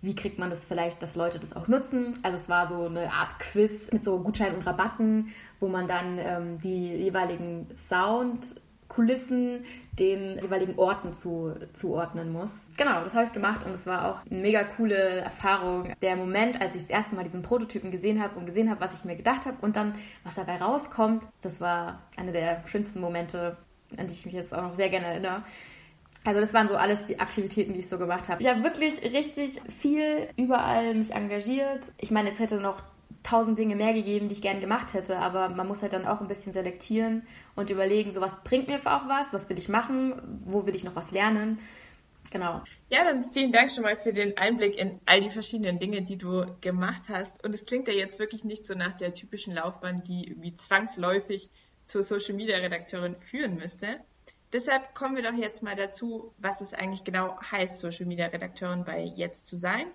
wie 0.00 0.14
kriegt 0.14 0.38
man 0.38 0.50
das 0.50 0.64
vielleicht, 0.64 1.02
dass 1.02 1.16
Leute 1.16 1.40
das 1.40 1.56
auch 1.56 1.66
nutzen. 1.66 2.18
Also 2.22 2.38
es 2.38 2.48
war 2.48 2.68
so 2.68 2.86
eine 2.86 3.12
Art 3.12 3.38
Quiz 3.40 3.90
mit 3.90 4.04
so 4.04 4.20
Gutscheinen 4.20 4.58
und 4.58 4.66
Rabatten, 4.66 5.34
wo 5.58 5.68
man 5.68 5.88
dann 5.88 6.18
ähm, 6.18 6.60
die 6.60 6.88
jeweiligen 6.94 7.66
Sound 7.88 8.60
Kulissen 8.88 9.64
den 9.98 10.38
jeweiligen 10.40 10.78
Orten 10.78 11.14
zu, 11.14 11.54
zuordnen 11.74 12.32
muss. 12.32 12.60
Genau, 12.76 13.04
das 13.04 13.14
habe 13.14 13.26
ich 13.26 13.32
gemacht 13.32 13.64
und 13.66 13.72
es 13.72 13.86
war 13.86 14.06
auch 14.06 14.30
eine 14.30 14.40
mega 14.40 14.64
coole 14.64 14.96
Erfahrung. 14.96 15.92
Der 16.00 16.16
Moment, 16.16 16.60
als 16.60 16.74
ich 16.74 16.82
das 16.82 16.90
erste 16.90 17.14
Mal 17.14 17.24
diesen 17.24 17.42
Prototypen 17.42 17.90
gesehen 17.90 18.22
habe 18.22 18.38
und 18.38 18.46
gesehen 18.46 18.70
habe, 18.70 18.80
was 18.80 18.94
ich 18.94 19.04
mir 19.04 19.16
gedacht 19.16 19.46
habe 19.46 19.56
und 19.60 19.76
dann, 19.76 19.94
was 20.24 20.34
dabei 20.34 20.56
rauskommt, 20.56 21.24
das 21.42 21.60
war 21.60 22.00
einer 22.16 22.32
der 22.32 22.62
schönsten 22.66 23.00
Momente, 23.00 23.56
an 23.96 24.06
die 24.06 24.14
ich 24.14 24.24
mich 24.24 24.34
jetzt 24.34 24.54
auch 24.54 24.62
noch 24.62 24.76
sehr 24.76 24.88
gerne 24.88 25.06
erinnere. 25.06 25.42
Also 26.24 26.40
das 26.40 26.52
waren 26.52 26.68
so 26.68 26.76
alles 26.76 27.04
die 27.06 27.20
Aktivitäten, 27.20 27.72
die 27.72 27.80
ich 27.80 27.88
so 27.88 27.98
gemacht 27.98 28.28
habe. 28.28 28.42
Ich 28.42 28.48
habe 28.48 28.62
wirklich 28.62 29.02
richtig 29.02 29.60
viel 29.78 30.28
überall 30.36 30.94
mich 30.94 31.14
engagiert. 31.14 31.92
Ich 31.98 32.10
meine, 32.10 32.30
es 32.30 32.38
hätte 32.38 32.56
noch 32.56 32.82
tausend 33.28 33.58
Dinge 33.58 33.76
mehr 33.76 33.92
gegeben, 33.92 34.28
die 34.28 34.34
ich 34.34 34.42
gerne 34.42 34.60
gemacht 34.60 34.94
hätte, 34.94 35.18
aber 35.18 35.48
man 35.50 35.68
muss 35.68 35.82
halt 35.82 35.92
dann 35.92 36.06
auch 36.06 36.20
ein 36.20 36.28
bisschen 36.28 36.52
selektieren 36.52 37.26
und 37.56 37.70
überlegen, 37.70 38.12
so 38.12 38.20
was 38.20 38.42
bringt 38.42 38.68
mir 38.68 38.78
auch 38.80 39.08
was, 39.08 39.32
was 39.32 39.48
will 39.48 39.58
ich 39.58 39.68
machen, 39.68 40.40
wo 40.44 40.64
will 40.66 40.74
ich 40.74 40.84
noch 40.84 40.96
was 40.96 41.10
lernen. 41.10 41.58
Genau. 42.30 42.62
Ja, 42.90 43.04
dann 43.04 43.30
vielen 43.32 43.52
Dank 43.52 43.70
schon 43.70 43.84
mal 43.84 43.96
für 43.96 44.12
den 44.12 44.36
Einblick 44.36 44.76
in 44.78 45.00
all 45.06 45.20
die 45.20 45.30
verschiedenen 45.30 45.78
Dinge, 45.78 46.02
die 46.02 46.16
du 46.16 46.46
gemacht 46.60 47.02
hast. 47.08 47.42
Und 47.44 47.54
es 47.54 47.64
klingt 47.64 47.88
ja 47.88 47.94
jetzt 47.94 48.18
wirklich 48.18 48.44
nicht 48.44 48.66
so 48.66 48.74
nach 48.74 48.96
der 48.96 49.14
typischen 49.14 49.54
Laufbahn, 49.54 50.02
die 50.02 50.28
irgendwie 50.28 50.54
zwangsläufig 50.54 51.50
zur 51.84 52.02
Social 52.02 52.34
Media 52.34 52.56
Redakteurin 52.58 53.16
führen 53.16 53.54
müsste. 53.54 54.00
Deshalb 54.52 54.94
kommen 54.94 55.16
wir 55.16 55.22
doch 55.22 55.36
jetzt 55.36 55.62
mal 55.62 55.76
dazu, 55.76 56.32
was 56.38 56.60
es 56.60 56.74
eigentlich 56.74 57.04
genau 57.04 57.38
heißt, 57.40 57.78
Social 57.78 58.06
Media 58.06 58.26
Redakteurin 58.26 58.84
bei 58.84 59.04
Jetzt 59.04 59.46
zu 59.46 59.56
sein 59.56 59.86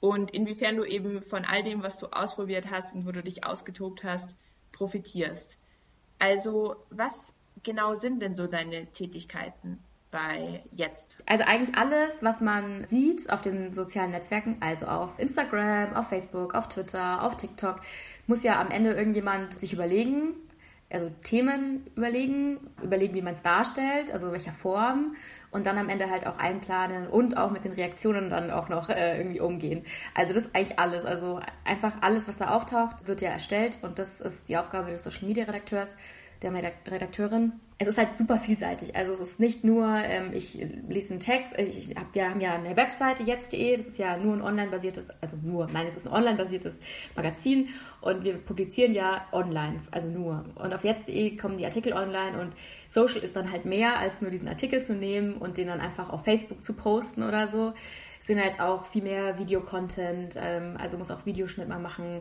und 0.00 0.30
inwiefern 0.30 0.76
du 0.76 0.84
eben 0.84 1.20
von 1.22 1.44
all 1.44 1.62
dem, 1.62 1.82
was 1.82 1.98
du 1.98 2.06
ausprobiert 2.06 2.70
hast 2.70 2.94
und 2.94 3.06
wo 3.06 3.12
du 3.12 3.22
dich 3.22 3.44
ausgetobt 3.44 4.02
hast, 4.02 4.36
profitierst. 4.72 5.58
Also 6.18 6.76
was 6.90 7.32
genau 7.62 7.94
sind 7.94 8.20
denn 8.20 8.34
so 8.34 8.46
deine 8.46 8.86
Tätigkeiten 8.86 9.78
bei 10.10 10.62
jetzt? 10.72 11.18
Also 11.26 11.44
eigentlich 11.44 11.76
alles, 11.76 12.22
was 12.22 12.40
man 12.40 12.86
sieht 12.88 13.30
auf 13.30 13.42
den 13.42 13.74
sozialen 13.74 14.10
Netzwerken, 14.10 14.56
also 14.60 14.86
auf 14.86 15.18
Instagram, 15.18 15.94
auf 15.94 16.08
Facebook, 16.08 16.54
auf 16.54 16.68
Twitter, 16.68 17.22
auf 17.22 17.36
TikTok, 17.36 17.80
muss 18.26 18.42
ja 18.42 18.60
am 18.60 18.70
Ende 18.70 18.92
irgendjemand 18.92 19.58
sich 19.58 19.72
überlegen, 19.72 20.34
also 20.88 21.10
Themen 21.22 21.86
überlegen, 21.94 22.58
überlegen, 22.82 23.14
wie 23.14 23.22
man 23.22 23.34
es 23.34 23.42
darstellt, 23.42 24.10
also 24.12 24.32
welcher 24.32 24.52
Form 24.52 25.14
und 25.50 25.66
dann 25.66 25.78
am 25.78 25.88
Ende 25.88 26.10
halt 26.10 26.26
auch 26.26 26.38
einplanen 26.38 27.08
und 27.08 27.36
auch 27.36 27.50
mit 27.50 27.64
den 27.64 27.72
Reaktionen 27.72 28.30
dann 28.30 28.50
auch 28.50 28.68
noch 28.68 28.88
äh, 28.88 29.18
irgendwie 29.18 29.40
umgehen. 29.40 29.84
Also 30.14 30.32
das 30.32 30.44
ist 30.44 30.54
eigentlich 30.54 30.78
alles. 30.78 31.04
Also 31.04 31.40
einfach 31.64 31.92
alles, 32.00 32.28
was 32.28 32.38
da 32.38 32.50
auftaucht, 32.50 33.06
wird 33.06 33.20
ja 33.20 33.30
erstellt 33.30 33.78
und 33.82 33.98
das 33.98 34.20
ist 34.20 34.48
die 34.48 34.56
Aufgabe 34.56 34.90
des 34.90 35.04
Social 35.04 35.26
Media 35.26 35.44
Redakteurs, 35.44 35.96
der 36.42 36.52
Redakteurin 36.52 37.52
es 37.82 37.88
ist 37.88 37.96
halt 37.96 38.18
super 38.18 38.36
vielseitig. 38.36 38.94
Also 38.94 39.14
es 39.14 39.20
ist 39.20 39.40
nicht 39.40 39.64
nur, 39.64 39.86
ähm, 39.86 40.34
ich 40.34 40.52
lese 40.86 41.14
einen 41.14 41.20
Text, 41.20 41.54
ich 41.56 41.96
hab, 41.96 42.14
wir 42.14 42.28
haben 42.28 42.42
ja 42.42 42.52
eine 42.52 42.76
Webseite 42.76 43.22
jetzt.de, 43.22 43.74
das 43.78 43.86
ist 43.86 43.98
ja 43.98 44.18
nur 44.18 44.34
ein 44.34 44.42
online-basiertes, 44.42 45.08
also 45.22 45.38
nur, 45.42 45.66
nein, 45.66 45.86
es 45.86 45.96
ist 45.96 46.06
ein 46.06 46.12
online-basiertes 46.12 46.74
Magazin 47.16 47.70
und 48.02 48.22
wir 48.22 48.34
publizieren 48.34 48.92
ja 48.92 49.26
online, 49.32 49.80
also 49.92 50.08
nur. 50.08 50.44
Und 50.56 50.74
auf 50.74 50.84
jetzt.de 50.84 51.38
kommen 51.38 51.56
die 51.56 51.64
Artikel 51.64 51.94
online 51.94 52.38
und 52.38 52.52
Social 52.90 53.22
ist 53.22 53.34
dann 53.34 53.50
halt 53.50 53.64
mehr 53.64 53.98
als 53.98 54.20
nur 54.20 54.30
diesen 54.30 54.48
Artikel 54.48 54.82
zu 54.82 54.92
nehmen 54.92 55.36
und 55.36 55.56
den 55.56 55.68
dann 55.68 55.80
einfach 55.80 56.10
auf 56.10 56.24
Facebook 56.24 56.62
zu 56.62 56.74
posten 56.74 57.22
oder 57.22 57.48
so. 57.48 57.72
Es 58.20 58.26
sind 58.26 58.44
halt 58.44 58.60
auch 58.60 58.84
viel 58.84 59.02
mehr 59.02 59.38
Videocontent, 59.38 60.38
ähm, 60.38 60.76
also 60.78 60.98
muss 60.98 61.10
auch 61.10 61.24
Videoschnitt 61.24 61.66
mal 61.66 61.80
machen 61.80 62.20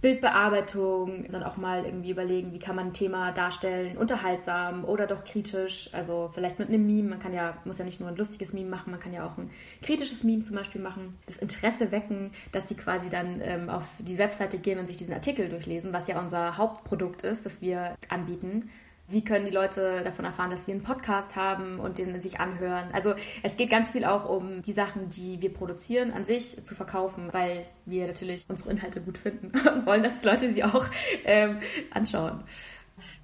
Bildbearbeitung, 0.00 1.24
dann 1.30 1.42
auch 1.42 1.56
mal 1.56 1.84
irgendwie 1.84 2.10
überlegen, 2.10 2.52
wie 2.52 2.58
kann 2.58 2.76
man 2.76 2.88
ein 2.88 2.92
Thema 2.92 3.32
darstellen, 3.32 3.96
unterhaltsam 3.96 4.84
oder 4.84 5.06
doch 5.06 5.24
kritisch. 5.24 5.88
Also 5.92 6.30
vielleicht 6.32 6.58
mit 6.58 6.68
einem 6.68 6.86
Meme. 6.86 7.08
Man 7.08 7.18
kann 7.18 7.32
ja, 7.32 7.56
muss 7.64 7.78
ja 7.78 7.84
nicht 7.84 8.00
nur 8.00 8.10
ein 8.10 8.16
lustiges 8.16 8.52
Meme 8.52 8.68
machen, 8.68 8.90
man 8.90 9.00
kann 9.00 9.12
ja 9.12 9.26
auch 9.26 9.38
ein 9.38 9.50
kritisches 9.82 10.22
Meme 10.22 10.44
zum 10.44 10.56
Beispiel 10.56 10.80
machen. 10.80 11.18
Das 11.26 11.38
Interesse 11.38 11.90
wecken, 11.90 12.32
dass 12.52 12.68
sie 12.68 12.74
quasi 12.74 13.08
dann 13.08 13.40
ähm, 13.42 13.70
auf 13.70 13.84
die 13.98 14.18
Webseite 14.18 14.58
gehen 14.58 14.78
und 14.78 14.86
sich 14.86 14.96
diesen 14.96 15.14
Artikel 15.14 15.48
durchlesen, 15.48 15.92
was 15.92 16.08
ja 16.08 16.20
unser 16.20 16.58
Hauptprodukt 16.58 17.22
ist, 17.22 17.46
das 17.46 17.62
wir 17.62 17.96
anbieten 18.08 18.70
wie 19.08 19.22
können 19.22 19.44
die 19.44 19.52
Leute 19.52 20.02
davon 20.02 20.24
erfahren, 20.24 20.50
dass 20.50 20.66
wir 20.66 20.74
einen 20.74 20.82
Podcast 20.82 21.36
haben 21.36 21.78
und 21.78 21.98
den 21.98 22.20
sich 22.20 22.40
anhören. 22.40 22.90
Also 22.92 23.14
es 23.42 23.56
geht 23.56 23.70
ganz 23.70 23.92
viel 23.92 24.04
auch 24.04 24.28
um 24.28 24.62
die 24.62 24.72
Sachen, 24.72 25.08
die 25.10 25.40
wir 25.40 25.52
produzieren, 25.52 26.12
an 26.12 26.26
sich 26.26 26.64
zu 26.64 26.74
verkaufen, 26.74 27.32
weil 27.32 27.66
wir 27.84 28.06
natürlich 28.06 28.44
unsere 28.48 28.70
Inhalte 28.70 29.00
gut 29.00 29.18
finden 29.18 29.52
und 29.68 29.86
wollen, 29.86 30.02
dass 30.02 30.24
Leute 30.24 30.48
sie 30.48 30.64
auch 30.64 30.86
ähm, 31.24 31.60
anschauen. 31.90 32.42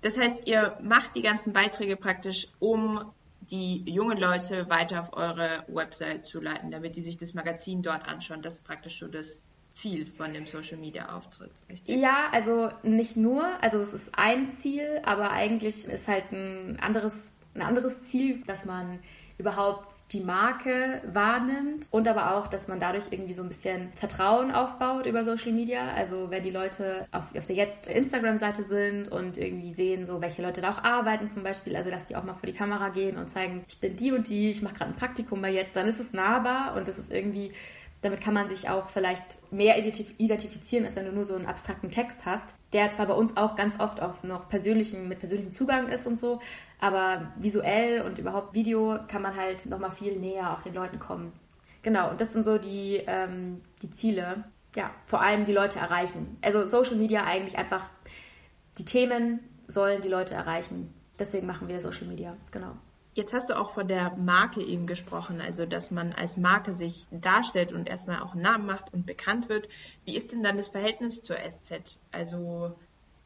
Das 0.02 0.18
heißt, 0.18 0.46
ihr 0.46 0.78
macht 0.82 1.16
die 1.16 1.22
ganzen 1.22 1.52
Beiträge 1.52 1.96
praktisch, 1.96 2.48
um 2.58 3.12
die 3.40 3.82
jungen 3.90 4.18
Leute 4.18 4.68
weiter 4.70 5.00
auf 5.00 5.16
eure 5.16 5.64
Website 5.68 6.26
zu 6.26 6.40
leiten, 6.40 6.70
damit 6.70 6.96
die 6.96 7.02
sich 7.02 7.18
das 7.18 7.34
Magazin 7.34 7.82
dort 7.82 8.06
anschauen. 8.06 8.42
Das 8.42 8.54
ist 8.54 8.64
praktisch 8.64 8.98
so 8.98 9.08
das 9.08 9.42
Ziel 9.75 10.07
von 10.07 10.33
dem 10.33 10.47
Social 10.47 10.79
Media 10.79 11.14
Auftritt, 11.17 11.52
richtig? 11.69 12.00
Ja, 12.00 12.29
also 12.33 12.71
nicht 12.83 13.17
nur, 13.17 13.45
also 13.62 13.79
es 13.79 13.93
ist 13.93 14.11
ein 14.17 14.52
Ziel, 14.52 15.00
aber 15.05 15.31
eigentlich 15.31 15.87
ist 15.87 16.09
halt 16.09 16.33
ein 16.33 16.79
anderes, 16.81 17.31
ein 17.55 17.62
anderes 17.62 18.02
Ziel, 18.05 18.43
dass 18.47 18.64
man 18.64 18.99
überhaupt 19.38 19.93
die 20.12 20.21
Marke 20.21 21.00
wahrnimmt 21.12 21.88
und 21.91 22.07
aber 22.07 22.37
auch, 22.37 22.47
dass 22.47 22.69
man 22.69 22.79
dadurch 22.79 23.07
irgendwie 23.11 23.33
so 23.33 23.43
ein 23.43 23.49
bisschen 23.49 23.93
Vertrauen 23.95 24.52
aufbaut 24.52 25.07
über 25.07 25.25
Social 25.25 25.52
Media. 25.52 25.93
Also 25.95 26.31
wenn 26.31 26.45
die 26.45 26.50
Leute 26.50 27.07
auf, 27.11 27.35
auf 27.35 27.47
der 27.47 27.57
jetzt 27.57 27.88
Instagram-Seite 27.88 28.62
sind 28.62 29.09
und 29.09 29.38
irgendwie 29.38 29.73
sehen, 29.73 30.07
so 30.07 30.21
welche 30.21 30.43
Leute 30.43 30.61
da 30.61 30.71
auch 30.71 30.85
arbeiten 30.85 31.29
zum 31.29 31.43
Beispiel, 31.43 31.75
also 31.75 31.91
dass 31.91 32.07
die 32.07 32.17
auch 32.17 32.25
mal 32.25 32.35
vor 32.35 32.47
die 32.47 32.52
Kamera 32.52 32.91
gehen 32.91 33.17
und 33.17 33.31
zeigen, 33.31 33.64
ich 33.69 33.81
bin 33.81 33.97
die 33.97 34.12
und 34.12 34.29
die, 34.29 34.50
ich 34.50 34.62
mache 34.62 34.75
gerade 34.75 34.93
ein 34.93 34.97
Praktikum 34.97 35.43
bei 35.43 35.50
jetzt, 35.50 35.75
dann 35.75 35.88
ist 35.88 35.99
es 35.99 36.12
nahbar 36.12 36.76
und 36.76 36.87
es 36.88 36.99
ist 36.99 37.12
irgendwie 37.12 37.52
damit 38.02 38.21
kann 38.21 38.35
man 38.35 38.49
sich 38.49 38.68
auch 38.68 38.88
vielleicht 38.90 39.38
mehr 39.52 39.78
identifizieren, 39.78 40.85
als 40.85 40.97
wenn 40.97 41.06
du 41.06 41.12
nur 41.12 41.25
so 41.25 41.35
einen 41.35 41.47
abstrakten 41.47 41.90
Text 41.90 42.18
hast, 42.25 42.54
der 42.73 42.90
zwar 42.92 43.06
bei 43.06 43.14
uns 43.14 43.37
auch 43.37 43.54
ganz 43.54 43.78
oft 43.78 44.00
auf 44.00 44.25
noch 44.25 44.49
persönlichen, 44.49 45.09
mit 45.09 45.21
persönlichem 45.21 45.52
Zugang 45.52 45.88
ist 45.88 46.06
und 46.06 46.18
so, 46.18 46.40
aber 46.80 47.32
visuell 47.37 48.02
und 48.02 48.18
überhaupt 48.18 48.54
Video 48.54 48.99
kann 49.06 49.23
man 49.23 49.37
halt 49.37 49.66
nochmal 49.66 49.92
viel 49.92 50.18
näher 50.18 50.52
auch 50.52 50.62
den 50.62 50.75
Leuten 50.75 50.99
kommen. 50.99 51.32
Genau, 51.82 52.11
und 52.11 52.21
das 52.21 52.32
sind 52.32 52.44
so 52.44 52.59
die, 52.59 53.02
ähm, 53.06 53.62
die 53.82 53.90
Ziele. 53.90 54.44
Ja, 54.75 54.90
vor 55.04 55.21
allem 55.21 55.44
die 55.44 55.52
Leute 55.52 55.78
erreichen. 55.78 56.38
Also 56.42 56.66
Social 56.66 56.97
Media 56.97 57.25
eigentlich 57.25 57.59
einfach, 57.59 57.88
die 58.78 58.85
Themen 58.85 59.40
sollen 59.68 60.02
die 60.02 60.09
Leute 60.09 60.35
erreichen. 60.35 60.92
Deswegen 61.18 61.47
machen 61.47 61.68
wir 61.68 61.80
Social 61.80 62.06
Media, 62.06 62.37
genau. 62.50 62.73
Jetzt 63.14 63.35
hast 63.35 63.50
du 63.50 63.59
auch 63.59 63.71
von 63.71 63.88
der 63.88 64.16
Marke 64.16 64.62
eben 64.62 64.87
gesprochen, 64.87 65.42
also 65.42 65.66
dass 65.66 65.90
man 65.90 66.12
als 66.14 66.38
Marke 66.38 66.73
sich 66.73 67.07
darstellt 67.11 67.73
und 67.73 67.87
erstmal 67.88 68.23
auch 68.23 68.33
einen 68.33 68.42
Namen 68.42 68.66
macht 68.66 68.92
und 68.95 69.04
bekannt 69.04 69.50
wird. 69.50 69.69
Wie 70.07 70.16
ist 70.16 70.33
denn 70.33 70.42
dann 70.42 70.57
das 70.57 70.69
Verhältnis 70.69 71.21
zur 71.21 71.37
SZ? 71.37 71.99
Also 72.11 72.75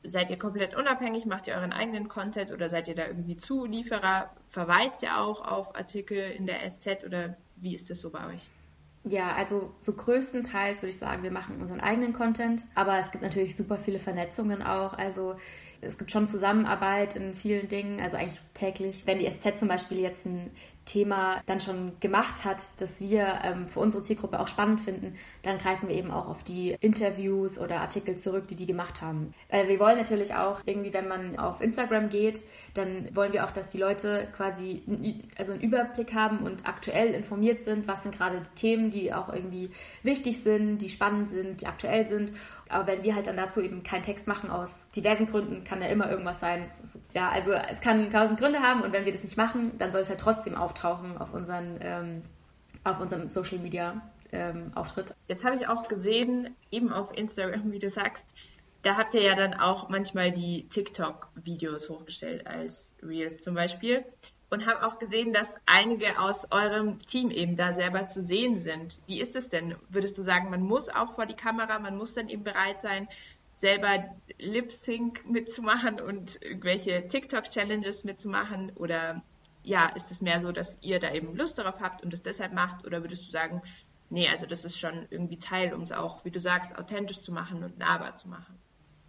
seid 0.02 0.30
ihr 0.30 0.38
komplett 0.38 0.74
unabhängig, 0.74 1.24
macht 1.24 1.46
ihr 1.46 1.54
euren 1.54 1.72
eigenen 1.72 2.08
Content 2.08 2.50
oder 2.50 2.68
seid 2.68 2.88
ihr 2.88 2.96
da 2.96 3.06
irgendwie 3.06 3.36
Zulieferer? 3.36 4.30
Verweist 4.48 5.02
ihr 5.02 5.20
auch 5.20 5.40
auf 5.46 5.76
Artikel 5.76 6.18
in 6.18 6.46
der 6.46 6.68
SZ 6.68 7.04
oder 7.04 7.36
wie 7.54 7.74
ist 7.74 7.88
das 7.88 8.00
so 8.00 8.10
bei 8.10 8.26
euch? 8.26 8.50
Ja, 9.04 9.36
also 9.36 9.72
so 9.78 9.92
größtenteils 9.92 10.82
würde 10.82 10.90
ich 10.90 10.98
sagen, 10.98 11.22
wir 11.22 11.30
machen 11.30 11.60
unseren 11.60 11.80
eigenen 11.80 12.12
Content, 12.12 12.64
aber 12.74 12.98
es 12.98 13.12
gibt 13.12 13.22
natürlich 13.22 13.54
super 13.54 13.78
viele 13.78 14.00
Vernetzungen 14.00 14.64
auch. 14.64 14.94
Also 14.94 15.36
es 15.80 15.98
gibt 15.98 16.10
schon 16.10 16.28
Zusammenarbeit 16.28 17.16
in 17.16 17.34
vielen 17.34 17.68
Dingen, 17.68 18.00
also 18.00 18.16
eigentlich 18.16 18.40
täglich. 18.54 19.02
Wenn 19.06 19.18
die 19.18 19.30
SZ 19.30 19.58
zum 19.58 19.68
Beispiel 19.68 20.00
jetzt 20.00 20.26
ein 20.26 20.50
Thema 20.86 21.42
dann 21.46 21.60
schon 21.60 21.92
gemacht 22.00 22.44
hat, 22.44 22.62
das 22.78 23.00
wir 23.00 23.40
ähm, 23.42 23.68
für 23.68 23.80
unsere 23.80 24.04
Zielgruppe 24.04 24.40
auch 24.40 24.48
spannend 24.48 24.80
finden, 24.80 25.16
dann 25.42 25.58
greifen 25.58 25.88
wir 25.88 25.96
eben 25.96 26.10
auch 26.10 26.28
auf 26.28 26.44
die 26.44 26.76
Interviews 26.80 27.58
oder 27.58 27.80
Artikel 27.80 28.16
zurück, 28.16 28.46
die 28.48 28.54
die 28.54 28.66
gemacht 28.66 29.02
haben. 29.02 29.34
Weil 29.50 29.68
wir 29.68 29.78
wollen 29.80 29.98
natürlich 29.98 30.34
auch 30.34 30.60
irgendwie, 30.64 30.94
wenn 30.94 31.08
man 31.08 31.38
auf 31.38 31.60
Instagram 31.60 32.08
geht, 32.08 32.44
dann 32.74 33.14
wollen 33.14 33.32
wir 33.32 33.44
auch, 33.44 33.50
dass 33.50 33.68
die 33.68 33.78
Leute 33.78 34.28
quasi 34.34 34.82
also 35.36 35.52
einen 35.52 35.60
Überblick 35.60 36.14
haben 36.14 36.38
und 36.38 36.66
aktuell 36.66 37.08
informiert 37.14 37.62
sind, 37.62 37.88
was 37.88 38.04
sind 38.04 38.16
gerade 38.16 38.40
die 38.40 38.60
Themen, 38.60 38.90
die 38.90 39.12
auch 39.12 39.32
irgendwie 39.32 39.70
wichtig 40.04 40.38
sind, 40.38 40.78
die 40.78 40.88
spannend 40.88 41.28
sind, 41.28 41.62
die 41.62 41.66
aktuell 41.66 42.06
sind 42.06 42.32
aber 42.68 42.86
wenn 42.86 43.02
wir 43.02 43.14
halt 43.14 43.26
dann 43.26 43.36
dazu 43.36 43.60
eben 43.60 43.82
keinen 43.82 44.02
Text 44.02 44.26
machen, 44.26 44.50
aus 44.50 44.86
diversen 44.94 45.26
Gründen, 45.26 45.64
kann 45.64 45.80
ja 45.80 45.88
immer 45.88 46.10
irgendwas 46.10 46.40
sein. 46.40 46.62
Ist, 46.62 46.98
ja, 47.14 47.30
also 47.30 47.52
es 47.52 47.80
kann 47.80 48.10
tausend 48.10 48.38
Gründe 48.38 48.60
haben 48.60 48.82
und 48.82 48.92
wenn 48.92 49.04
wir 49.04 49.12
das 49.12 49.22
nicht 49.22 49.36
machen, 49.36 49.78
dann 49.78 49.92
soll 49.92 50.02
es 50.02 50.08
halt 50.08 50.20
trotzdem 50.20 50.54
auftauchen 50.54 51.18
auf 51.18 51.32
unseren, 51.32 51.78
ähm, 51.80 52.22
auf 52.84 53.00
unserem 53.00 53.30
Social 53.30 53.58
Media 53.58 54.02
ähm, 54.32 54.72
Auftritt. 54.74 55.14
Jetzt 55.28 55.44
habe 55.44 55.56
ich 55.56 55.68
auch 55.68 55.88
gesehen, 55.88 56.54
eben 56.70 56.92
auf 56.92 57.16
Instagram, 57.16 57.70
wie 57.72 57.78
du 57.78 57.88
sagst, 57.88 58.26
da 58.82 58.96
habt 58.96 59.14
ihr 59.14 59.22
ja 59.22 59.34
dann 59.34 59.54
auch 59.54 59.88
manchmal 59.88 60.30
die 60.30 60.68
TikTok-Videos 60.68 61.88
hochgestellt 61.88 62.46
als 62.46 62.96
Reels 63.02 63.42
zum 63.42 63.54
Beispiel 63.54 64.04
und 64.50 64.66
habe 64.66 64.86
auch 64.86 64.98
gesehen, 64.98 65.32
dass 65.32 65.48
einige 65.66 66.20
aus 66.20 66.50
eurem 66.52 66.98
Team 67.00 67.30
eben 67.30 67.56
da 67.56 67.72
selber 67.72 68.06
zu 68.06 68.22
sehen 68.22 68.60
sind. 68.60 68.98
Wie 69.06 69.20
ist 69.20 69.34
es 69.34 69.48
denn? 69.48 69.74
Würdest 69.88 70.16
du 70.18 70.22
sagen, 70.22 70.50
man 70.50 70.62
muss 70.62 70.88
auch 70.88 71.12
vor 71.12 71.26
die 71.26 71.34
Kamera, 71.34 71.78
man 71.78 71.96
muss 71.96 72.14
dann 72.14 72.28
eben 72.28 72.44
bereit 72.44 72.80
sein, 72.80 73.08
selber 73.52 74.04
Lip 74.38 74.70
Sync 74.70 75.28
mitzumachen 75.28 76.00
und 76.00 76.40
irgendwelche 76.42 77.08
TikTok-Challenges 77.08 78.04
mitzumachen? 78.04 78.70
Oder 78.76 79.22
ja, 79.64 79.86
ist 79.96 80.10
es 80.10 80.20
mehr 80.20 80.40
so, 80.40 80.52
dass 80.52 80.78
ihr 80.82 81.00
da 81.00 81.12
eben 81.12 81.34
Lust 81.36 81.58
darauf 81.58 81.80
habt 81.80 82.04
und 82.04 82.12
es 82.14 82.22
deshalb 82.22 82.52
macht? 82.52 82.86
Oder 82.86 83.02
würdest 83.02 83.26
du 83.26 83.30
sagen, 83.32 83.62
nee, 84.10 84.28
also 84.28 84.46
das 84.46 84.64
ist 84.64 84.78
schon 84.78 85.06
irgendwie 85.10 85.38
Teil, 85.38 85.74
um 85.74 85.82
es 85.82 85.90
auch, 85.90 86.24
wie 86.24 86.30
du 86.30 86.38
sagst, 86.38 86.78
authentisch 86.78 87.20
zu 87.20 87.32
machen 87.32 87.64
und 87.64 87.78
nahbar 87.78 88.14
zu 88.14 88.28
machen? 88.28 88.56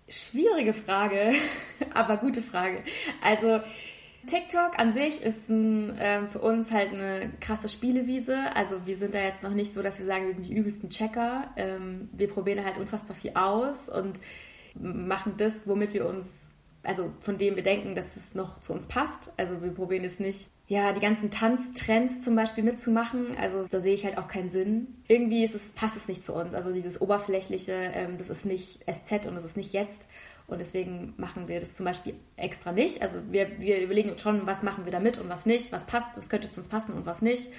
Schwierige 0.09 0.73
Frage, 0.73 1.33
aber 1.93 2.17
gute 2.17 2.41
Frage. 2.41 2.83
Also 3.21 3.61
TikTok 4.25 4.77
an 4.77 4.93
sich 4.93 5.21
ist 5.21 5.47
ein, 5.49 5.95
ähm, 5.99 6.27
für 6.29 6.39
uns 6.39 6.71
halt 6.71 6.93
eine 6.93 7.31
krasse 7.39 7.69
Spielewiese. 7.69 8.37
Also 8.55 8.85
wir 8.85 8.97
sind 8.97 9.13
da 9.13 9.19
jetzt 9.19 9.43
noch 9.43 9.53
nicht 9.53 9.73
so, 9.73 9.81
dass 9.81 9.99
wir 9.99 10.05
sagen, 10.05 10.27
wir 10.27 10.33
sind 10.33 10.47
die 10.47 10.53
übelsten 10.53 10.89
Checker. 10.89 11.51
Ähm, 11.55 12.09
wir 12.11 12.27
probieren 12.29 12.65
halt 12.65 12.77
unfassbar 12.77 13.15
viel 13.15 13.31
aus 13.35 13.89
und 13.89 14.19
machen 14.79 15.33
das, 15.37 15.67
womit 15.67 15.93
wir 15.93 16.07
uns, 16.07 16.51
also 16.83 17.11
von 17.19 17.37
dem 17.37 17.55
wir 17.55 17.63
denken, 17.63 17.95
dass 17.95 18.15
es 18.15 18.33
noch 18.33 18.59
zu 18.61 18.73
uns 18.73 18.87
passt. 18.87 19.31
Also 19.37 19.61
wir 19.61 19.71
probieren 19.71 20.03
es 20.03 20.19
nicht, 20.19 20.49
ja, 20.67 20.91
die 20.91 20.99
ganzen 20.99 21.31
Tanztrends 21.31 22.25
zum 22.25 22.35
Beispiel 22.35 22.63
mitzumachen. 22.63 23.37
Also 23.37 23.65
da 23.69 23.79
sehe 23.79 23.93
ich 23.93 24.03
halt 24.03 24.17
auch 24.17 24.27
keinen 24.27 24.49
Sinn. 24.49 24.87
Irgendwie 25.07 25.45
ist 25.45 25.55
es, 25.55 25.71
passt 25.71 25.95
es 25.95 26.07
nicht 26.07 26.25
zu 26.25 26.33
uns. 26.33 26.53
Also 26.53 26.73
dieses 26.73 26.99
Oberflächliche, 26.99 27.71
ähm, 27.71 28.17
das 28.17 28.29
ist 28.29 28.45
nicht 28.45 28.83
SZ 28.83 29.27
und 29.27 29.35
das 29.35 29.45
ist 29.45 29.55
nicht 29.55 29.71
jetzt. 29.71 30.07
Und 30.47 30.59
deswegen 30.59 31.13
machen 31.17 31.49
wir 31.49 31.59
das 31.59 31.73
zum 31.73 31.85
Beispiel 31.85 32.15
extra 32.37 32.71
nicht. 32.71 33.01
Also 33.01 33.17
wir, 33.29 33.59
wir 33.59 33.81
überlegen 33.81 34.09
uns 34.09 34.21
schon, 34.21 34.47
was 34.47 34.63
machen 34.63 34.85
wir 34.85 34.93
damit 34.93 35.17
und 35.17 35.27
was 35.27 35.45
nicht, 35.45 35.73
was 35.73 35.85
passt, 35.85 36.17
was 36.17 36.29
könnte 36.29 36.49
zu 36.49 36.61
uns 36.61 36.69
passen 36.69 36.93
und 36.93 37.05
was 37.05 37.21
nicht. 37.21 37.49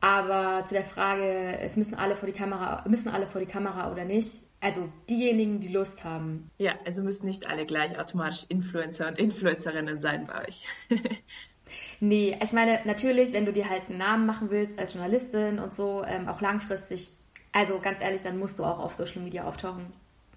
Aber 0.00 0.64
zu 0.66 0.74
der 0.74 0.84
Frage, 0.84 1.58
es 1.58 1.76
müssen 1.76 1.96
alle 1.96 2.14
vor 2.16 2.26
die 2.26 2.32
Kamera, 2.32 2.84
müssen 2.88 3.08
alle 3.08 3.26
vor 3.26 3.40
die 3.40 3.46
Kamera 3.46 3.90
oder 3.90 4.04
nicht. 4.04 4.38
Also 4.60 4.88
diejenigen, 5.08 5.60
die 5.60 5.68
Lust 5.68 6.04
haben. 6.04 6.50
Ja, 6.58 6.74
also 6.84 7.02
müssen 7.02 7.26
nicht 7.26 7.48
alle 7.48 7.66
gleich 7.66 7.98
automatisch 7.98 8.44
Influencer 8.48 9.08
und 9.08 9.18
Influencerinnen 9.18 10.00
sein 10.00 10.26
bei 10.26 10.46
euch. 10.46 10.66
nee, 12.00 12.38
ich 12.42 12.52
meine, 12.52 12.80
natürlich, 12.84 13.32
wenn 13.32 13.46
du 13.46 13.52
dir 13.52 13.68
halt 13.68 13.88
einen 13.88 13.98
Namen 13.98 14.26
machen 14.26 14.50
willst 14.50 14.78
als 14.78 14.94
Journalistin 14.94 15.58
und 15.58 15.74
so, 15.74 16.04
ähm, 16.06 16.28
auch 16.28 16.40
langfristig, 16.40 17.10
also 17.52 17.80
ganz 17.80 18.00
ehrlich, 18.00 18.22
dann 18.22 18.38
musst 18.38 18.58
du 18.58 18.64
auch 18.64 18.78
auf 18.78 18.94
Social 18.94 19.22
Media 19.22 19.44
auftauchen, 19.44 19.86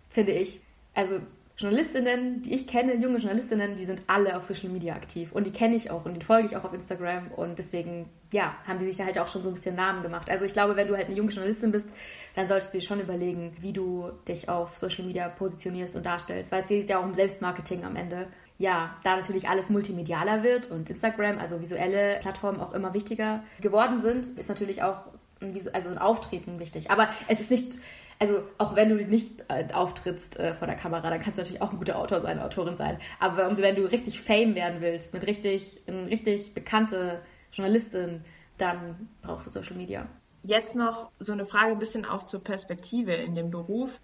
finde 0.10 0.32
ich. 0.32 0.62
Also 0.94 1.20
Journalistinnen, 1.64 2.42
die 2.42 2.54
ich 2.54 2.68
kenne, 2.68 2.96
junge 2.96 3.18
Journalistinnen, 3.18 3.76
die 3.76 3.86
sind 3.86 4.02
alle 4.08 4.38
auf 4.38 4.44
Social 4.44 4.70
Media 4.70 4.94
aktiv. 4.94 5.32
Und 5.32 5.48
die 5.48 5.52
kenne 5.52 5.76
ich 5.76 5.90
auch 5.90 6.06
und 6.06 6.14
die 6.14 6.26
folge 6.26 6.48
ich 6.48 6.58
auch 6.58 6.64
auf 6.64 6.74
Instagram. 6.74 7.32
Und 7.32 7.58
deswegen, 7.58 8.10
ja, 8.32 8.56
haben 8.68 8.80
die 8.80 8.86
sich 8.86 8.98
da 8.98 9.06
halt 9.06 9.18
auch 9.18 9.28
schon 9.28 9.44
so 9.44 9.50
ein 9.50 9.54
bisschen 9.54 9.76
Namen 9.76 10.04
gemacht. 10.04 10.30
Also 10.30 10.46
ich 10.46 10.54
glaube, 10.54 10.76
wenn 10.76 10.88
du 10.88 10.96
halt 10.96 11.08
eine 11.08 11.16
junge 11.16 11.32
Journalistin 11.32 11.72
bist, 11.72 11.88
dann 12.36 12.48
solltest 12.48 12.74
du 12.74 12.80
dir 12.80 12.86
schon 12.86 13.00
überlegen, 13.00 13.56
wie 13.62 13.74
du 13.74 14.12
dich 14.28 14.50
auf 14.50 14.78
Social 14.78 15.06
Media 15.06 15.30
positionierst 15.30 15.96
und 15.96 16.06
darstellst. 16.06 16.52
Weil 16.52 16.64
es 16.64 16.68
geht 16.68 16.90
ja 16.90 17.00
auch 17.00 17.06
um 17.06 17.14
Selbstmarketing 17.14 17.86
am 17.86 17.96
Ende. 17.96 18.28
Ja, 18.58 18.98
da 19.04 19.16
natürlich 19.16 19.50
alles 19.50 19.70
multimedialer 19.70 20.44
wird 20.44 20.70
und 20.70 20.90
Instagram, 20.90 21.40
also 21.40 21.60
visuelle 21.60 22.20
Plattformen 22.20 22.60
auch 22.60 22.74
immer 22.74 22.94
wichtiger 22.94 23.44
geworden 23.62 24.00
sind, 24.02 24.38
ist 24.38 24.48
natürlich 24.48 24.84
auch 24.84 25.08
ein, 25.42 25.60
also 25.74 25.90
ein 25.90 25.98
Auftreten 25.98 26.60
wichtig. 26.60 26.92
Aber 26.92 27.10
es 27.28 27.40
ist 27.40 27.52
nicht 27.52 27.80
also 28.20 28.44
auch 28.58 28.76
wenn 28.76 28.90
du 28.90 28.96
nicht 28.96 29.44
äh, 29.50 29.68
auftrittst 29.74 30.40
äh, 30.40 30.54
vor 30.54 30.68
der 30.68 30.76
Kamera, 30.76 31.10
dann 31.10 31.20
kannst 31.20 31.38
du 31.38 31.42
natürlich 31.42 31.62
auch 31.62 31.72
ein 31.72 31.78
guter 31.78 31.98
Autor 32.00 32.22
sein, 32.22 32.40
Autorin 32.40 32.78
sein. 32.78 33.00
Aber 33.20 33.58
wenn 33.58 33.76
du 33.76 33.84
richtig 33.84 34.22
Fame 34.22 34.56
werden 34.56 34.82
willst, 34.82 35.14
mit 35.14 35.26
richtig, 35.28 35.82
eine 35.88 36.08
richtig 36.08 36.54
bekannte 36.54 37.22
Journalistin, 37.52 38.24
dann 38.58 39.10
brauchst 39.22 39.48
du 39.48 39.52
Social 39.52 39.76
Media. 39.76 40.08
Jetzt 40.44 40.76
noch 40.76 41.12
so 41.20 41.34
eine 41.34 41.46
Frage 41.46 41.72
ein 41.72 41.80
bisschen 41.80 42.06
auch 42.06 42.24
zur 42.24 42.44
Perspektive 42.44 43.14
in 43.14 43.36
dem 43.36 43.50
Beruf. 43.50 44.00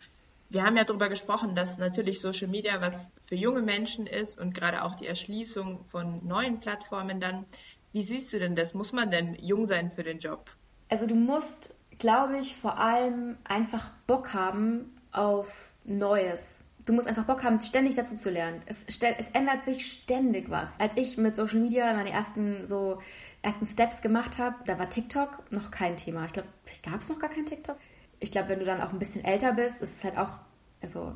Wir 0.49 0.63
haben 0.63 0.77
ja 0.77 0.83
darüber 0.83 1.09
gesprochen, 1.09 1.55
dass 1.55 1.77
natürlich 1.77 2.21
Social 2.21 2.47
Media 2.47 2.81
was 2.81 3.11
für 3.27 3.35
junge 3.35 3.61
Menschen 3.61 4.07
ist 4.07 4.39
und 4.39 4.53
gerade 4.53 4.83
auch 4.83 4.95
die 4.95 5.05
Erschließung 5.05 5.85
von 5.85 6.25
neuen 6.25 6.59
Plattformen 6.59 7.19
dann. 7.19 7.45
Wie 7.91 8.01
siehst 8.01 8.33
du 8.33 8.39
denn 8.39 8.55
das? 8.55 8.73
Muss 8.73 8.93
man 8.93 9.11
denn 9.11 9.35
jung 9.35 9.67
sein 9.67 9.91
für 9.91 10.03
den 10.03 10.19
Job? 10.19 10.49
Also 10.89 11.05
du 11.05 11.15
musst 11.15 11.75
glaube 11.99 12.37
ich, 12.39 12.55
vor 12.55 12.79
allem 12.79 13.37
einfach 13.43 13.91
Bock 14.07 14.33
haben 14.33 14.95
auf 15.11 15.69
Neues. 15.83 16.61
Du 16.85 16.93
musst 16.93 17.07
einfach 17.07 17.25
Bock 17.25 17.43
haben, 17.43 17.59
ständig 17.59 17.95
dazu 17.95 18.15
zu 18.15 18.29
lernen. 18.29 18.61
Es, 18.65 18.85
es 18.87 19.27
ändert 19.33 19.65
sich 19.65 19.85
ständig 19.85 20.49
was. 20.49 20.79
Als 20.79 20.93
ich 20.95 21.17
mit 21.17 21.35
Social 21.35 21.59
Media 21.59 21.93
meine 21.93 22.09
ersten 22.09 22.65
so 22.65 22.99
ersten 23.41 23.67
Steps 23.67 24.01
gemacht 24.01 24.37
habe, 24.37 24.55
da 24.65 24.79
war 24.79 24.89
TikTok 24.89 25.51
noch 25.51 25.71
kein 25.71 25.97
Thema. 25.97 26.25
Ich 26.25 26.33
glaube, 26.33 26.47
vielleicht 26.63 26.83
gab 26.83 27.01
es 27.01 27.09
noch 27.09 27.19
gar 27.19 27.29
kein 27.29 27.45
TikTok. 27.45 27.77
Ich 28.19 28.31
glaube, 28.31 28.49
wenn 28.49 28.59
du 28.59 28.65
dann 28.65 28.81
auch 28.81 28.91
ein 28.91 28.99
bisschen 28.99 29.23
älter 29.23 29.53
bist, 29.53 29.81
ist 29.81 29.97
es 29.97 30.03
halt 30.03 30.17
auch, 30.17 30.39
also 30.81 31.13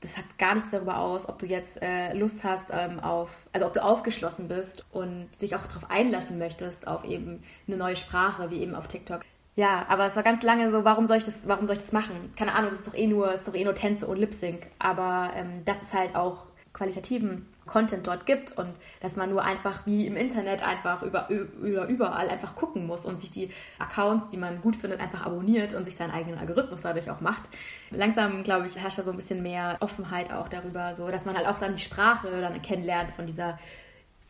das 0.00 0.16
hat 0.16 0.24
gar 0.38 0.54
nichts 0.54 0.70
darüber 0.70 0.98
aus, 0.98 1.28
ob 1.28 1.38
du 1.38 1.46
jetzt 1.46 1.80
äh, 1.80 2.12
Lust 2.12 2.44
hast 2.44 2.66
ähm, 2.70 3.00
auf, 3.00 3.30
also 3.52 3.66
ob 3.66 3.72
du 3.72 3.82
aufgeschlossen 3.82 4.48
bist 4.48 4.84
und 4.92 5.28
dich 5.40 5.54
auch 5.54 5.66
darauf 5.66 5.90
einlassen 5.90 6.38
möchtest, 6.38 6.86
auf 6.86 7.04
eben 7.04 7.42
eine 7.66 7.76
neue 7.76 7.96
Sprache, 7.96 8.50
wie 8.50 8.60
eben 8.60 8.74
auf 8.74 8.88
TikTok. 8.88 9.20
Ja, 9.56 9.86
aber 9.88 10.06
es 10.06 10.16
war 10.16 10.24
ganz 10.24 10.42
lange 10.42 10.70
so, 10.72 10.84
warum 10.84 11.06
soll 11.06 11.18
ich 11.18 11.24
das, 11.24 11.46
warum 11.46 11.66
soll 11.66 11.76
ich 11.76 11.82
das 11.82 11.92
machen? 11.92 12.32
Keine 12.36 12.54
Ahnung, 12.54 12.70
das 12.70 12.80
ist 12.80 12.88
doch 12.88 12.94
eh 12.94 13.06
nur, 13.06 13.32
ist 13.32 13.46
doch 13.46 13.54
eh 13.54 13.64
nur 13.64 13.74
Tänze 13.74 14.06
und 14.06 14.18
Lip 14.18 14.34
Sync. 14.34 14.66
Aber 14.80 15.30
ähm, 15.36 15.62
das 15.64 15.80
ist 15.82 15.92
halt 15.92 16.16
auch 16.16 16.46
qualitativen 16.72 17.46
Content 17.66 18.06
dort 18.06 18.26
gibt 18.26 18.58
und 18.58 18.74
dass 19.00 19.16
man 19.16 19.30
nur 19.30 19.42
einfach 19.42 19.86
wie 19.86 20.06
im 20.06 20.16
Internet 20.16 20.62
einfach 20.62 21.02
über, 21.02 21.28
über 21.30 21.86
überall 21.86 22.28
einfach 22.28 22.56
gucken 22.56 22.86
muss 22.86 23.06
und 23.06 23.20
sich 23.20 23.30
die 23.30 23.50
Accounts, 23.78 24.28
die 24.28 24.36
man 24.36 24.60
gut 24.60 24.76
findet, 24.76 25.00
einfach 25.00 25.24
abonniert 25.24 25.72
und 25.72 25.84
sich 25.84 25.94
seinen 25.94 26.10
eigenen 26.10 26.38
Algorithmus 26.38 26.82
dadurch 26.82 27.10
auch 27.10 27.20
macht. 27.20 27.42
Langsam, 27.90 28.42
glaube 28.42 28.66
ich, 28.66 28.76
herrscht 28.76 28.98
da 28.98 29.02
so 29.02 29.12
ein 29.12 29.16
bisschen 29.16 29.42
mehr 29.42 29.76
Offenheit 29.80 30.32
auch 30.32 30.48
darüber, 30.48 30.94
so 30.94 31.08
dass 31.10 31.24
man 31.24 31.36
halt 31.36 31.46
auch 31.46 31.58
dann 31.58 31.74
die 31.74 31.80
Sprache 31.80 32.28
dann 32.40 32.60
kennenlernt 32.60 33.12
von 33.12 33.26
dieser 33.26 33.58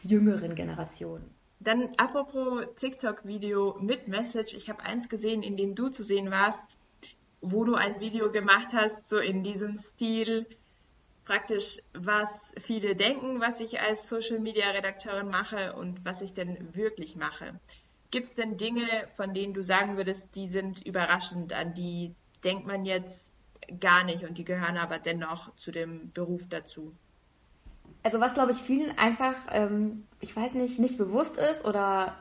jüngeren 0.02 0.54
Generation. 0.54 1.22
Dann 1.64 1.92
apropos 1.96 2.66
TikTok-Video 2.78 3.78
mit 3.80 4.06
Message. 4.06 4.52
Ich 4.52 4.68
habe 4.68 4.82
eins 4.82 5.08
gesehen, 5.08 5.42
in 5.42 5.56
dem 5.56 5.74
du 5.74 5.88
zu 5.88 6.04
sehen 6.04 6.30
warst, 6.30 6.62
wo 7.40 7.64
du 7.64 7.74
ein 7.74 8.00
Video 8.00 8.30
gemacht 8.30 8.74
hast, 8.74 9.08
so 9.08 9.16
in 9.16 9.42
diesem 9.42 9.78
Stil, 9.78 10.46
praktisch, 11.24 11.78
was 11.94 12.54
viele 12.60 12.94
denken, 12.94 13.40
was 13.40 13.60
ich 13.60 13.80
als 13.80 14.10
Social 14.10 14.40
Media 14.40 14.70
Redakteurin 14.72 15.28
mache 15.28 15.72
und 15.72 16.04
was 16.04 16.20
ich 16.20 16.34
denn 16.34 16.74
wirklich 16.74 17.16
mache. 17.16 17.58
Gibt 18.10 18.26
es 18.26 18.34
denn 18.34 18.58
Dinge, 18.58 18.84
von 19.16 19.32
denen 19.32 19.54
du 19.54 19.62
sagen 19.62 19.96
würdest, 19.96 20.34
die 20.34 20.48
sind 20.48 20.86
überraschend, 20.86 21.54
an 21.54 21.72
die 21.72 22.14
denkt 22.44 22.66
man 22.66 22.84
jetzt 22.84 23.30
gar 23.80 24.04
nicht 24.04 24.24
und 24.24 24.36
die 24.36 24.44
gehören 24.44 24.76
aber 24.76 24.98
dennoch 24.98 25.56
zu 25.56 25.72
dem 25.72 26.12
Beruf 26.12 26.46
dazu? 26.46 26.92
Also 28.02 28.20
was 28.20 28.34
glaube 28.34 28.52
ich 28.52 28.58
vielen 28.58 28.96
einfach, 28.98 29.34
ähm, 29.50 30.04
ich 30.20 30.34
weiß 30.36 30.54
nicht, 30.54 30.78
nicht 30.78 30.98
bewusst 30.98 31.38
ist 31.38 31.64
oder 31.64 32.14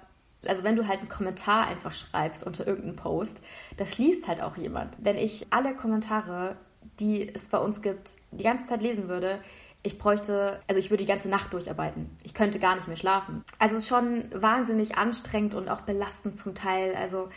also 0.46 0.64
wenn 0.64 0.76
du 0.76 0.88
halt 0.88 1.00
einen 1.00 1.10
Kommentar 1.10 1.68
einfach 1.68 1.94
schreibst 1.94 2.46
unter 2.46 2.68
irgendeinem 2.68 2.98
Post, 2.98 3.42
das 3.78 3.98
liest 3.98 4.28
halt 4.28 4.42
auch 4.42 4.58
jemand. 4.58 4.94
Wenn 5.00 5.18
ich 5.18 5.48
alle 5.52 5.74
Kommentare 5.74 6.58
die 7.00 7.34
es 7.34 7.48
bei 7.48 7.58
uns 7.58 7.82
gibt, 7.82 8.16
die 8.32 8.44
ganze 8.44 8.68
Zeit 8.68 8.82
lesen 8.82 9.08
würde, 9.08 9.40
ich 9.86 10.00
bräuchte, 10.00 10.62
also 10.68 10.80
ich 10.80 10.90
würde 10.90 11.04
die 11.04 11.10
ganze 11.10 11.28
Nacht 11.28 11.52
durcharbeiten. 11.52 12.10
Ich 12.24 12.34
könnte 12.34 12.60
gar 12.60 12.76
nicht 12.76 12.88
mehr 12.88 12.98
schlafen. 12.98 13.44
Also 13.60 13.76
es 13.76 13.84
ist 13.84 13.90
schon 13.90 14.30
wahnsinnig 14.34 14.98
anstrengend 14.98 15.56
und 15.56 15.68
auch 15.68 15.82
belastend 15.82 16.38
zum 16.38 16.56
Teil. 16.56 16.96
Also 16.96 17.30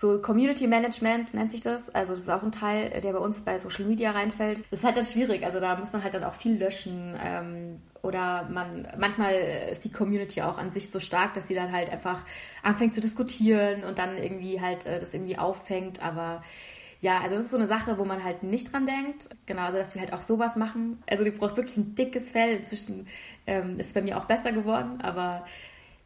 so 0.00 0.20
Community 0.20 0.68
Management 0.68 1.34
nennt 1.34 1.50
sich 1.50 1.60
das. 1.60 1.92
Also 1.92 2.14
das 2.14 2.22
ist 2.22 2.28
auch 2.28 2.44
ein 2.44 2.52
Teil, 2.52 3.00
der 3.00 3.12
bei 3.12 3.18
uns 3.18 3.40
bei 3.40 3.58
Social 3.58 3.84
Media 3.84 4.12
reinfällt. 4.12 4.62
Das 4.70 4.78
ist 4.78 4.84
halt 4.84 4.96
dann 4.96 5.04
schwierig. 5.04 5.44
Also 5.44 5.58
da 5.58 5.76
muss 5.76 5.92
man 5.92 6.04
halt 6.04 6.14
dann 6.14 6.22
auch 6.22 6.34
viel 6.34 6.56
löschen. 6.56 7.18
Ähm, 7.20 7.82
oder 8.02 8.48
man, 8.48 8.86
manchmal 8.96 9.34
ist 9.72 9.84
die 9.84 9.90
Community 9.90 10.40
auch 10.42 10.56
an 10.56 10.70
sich 10.70 10.90
so 10.90 11.00
stark, 11.00 11.34
dass 11.34 11.48
sie 11.48 11.54
dann 11.54 11.72
halt 11.72 11.90
einfach 11.90 12.24
anfängt 12.62 12.94
zu 12.94 13.00
diskutieren 13.00 13.82
und 13.82 13.98
dann 13.98 14.16
irgendwie 14.16 14.60
halt 14.60 14.86
äh, 14.86 15.00
das 15.00 15.12
irgendwie 15.14 15.36
auffängt. 15.36 16.00
Aber 16.00 16.44
ja, 17.00 17.20
also 17.20 17.34
das 17.34 17.46
ist 17.46 17.50
so 17.50 17.56
eine 17.56 17.66
Sache, 17.66 17.98
wo 17.98 18.04
man 18.04 18.22
halt 18.22 18.44
nicht 18.44 18.72
dran 18.72 18.86
denkt. 18.86 19.28
Genau, 19.46 19.62
also 19.62 19.78
dass 19.78 19.94
wir 19.94 20.00
halt 20.00 20.12
auch 20.12 20.22
sowas 20.22 20.54
machen. 20.54 21.02
Also 21.10 21.24
du 21.24 21.32
brauchst 21.32 21.56
wirklich 21.56 21.76
ein 21.76 21.96
dickes 21.96 22.30
Fell. 22.30 22.52
Inzwischen 22.52 23.08
ähm, 23.48 23.80
ist 23.80 23.86
es 23.86 23.92
bei 23.94 24.02
mir 24.02 24.16
auch 24.16 24.26
besser 24.26 24.52
geworden, 24.52 25.00
aber 25.00 25.44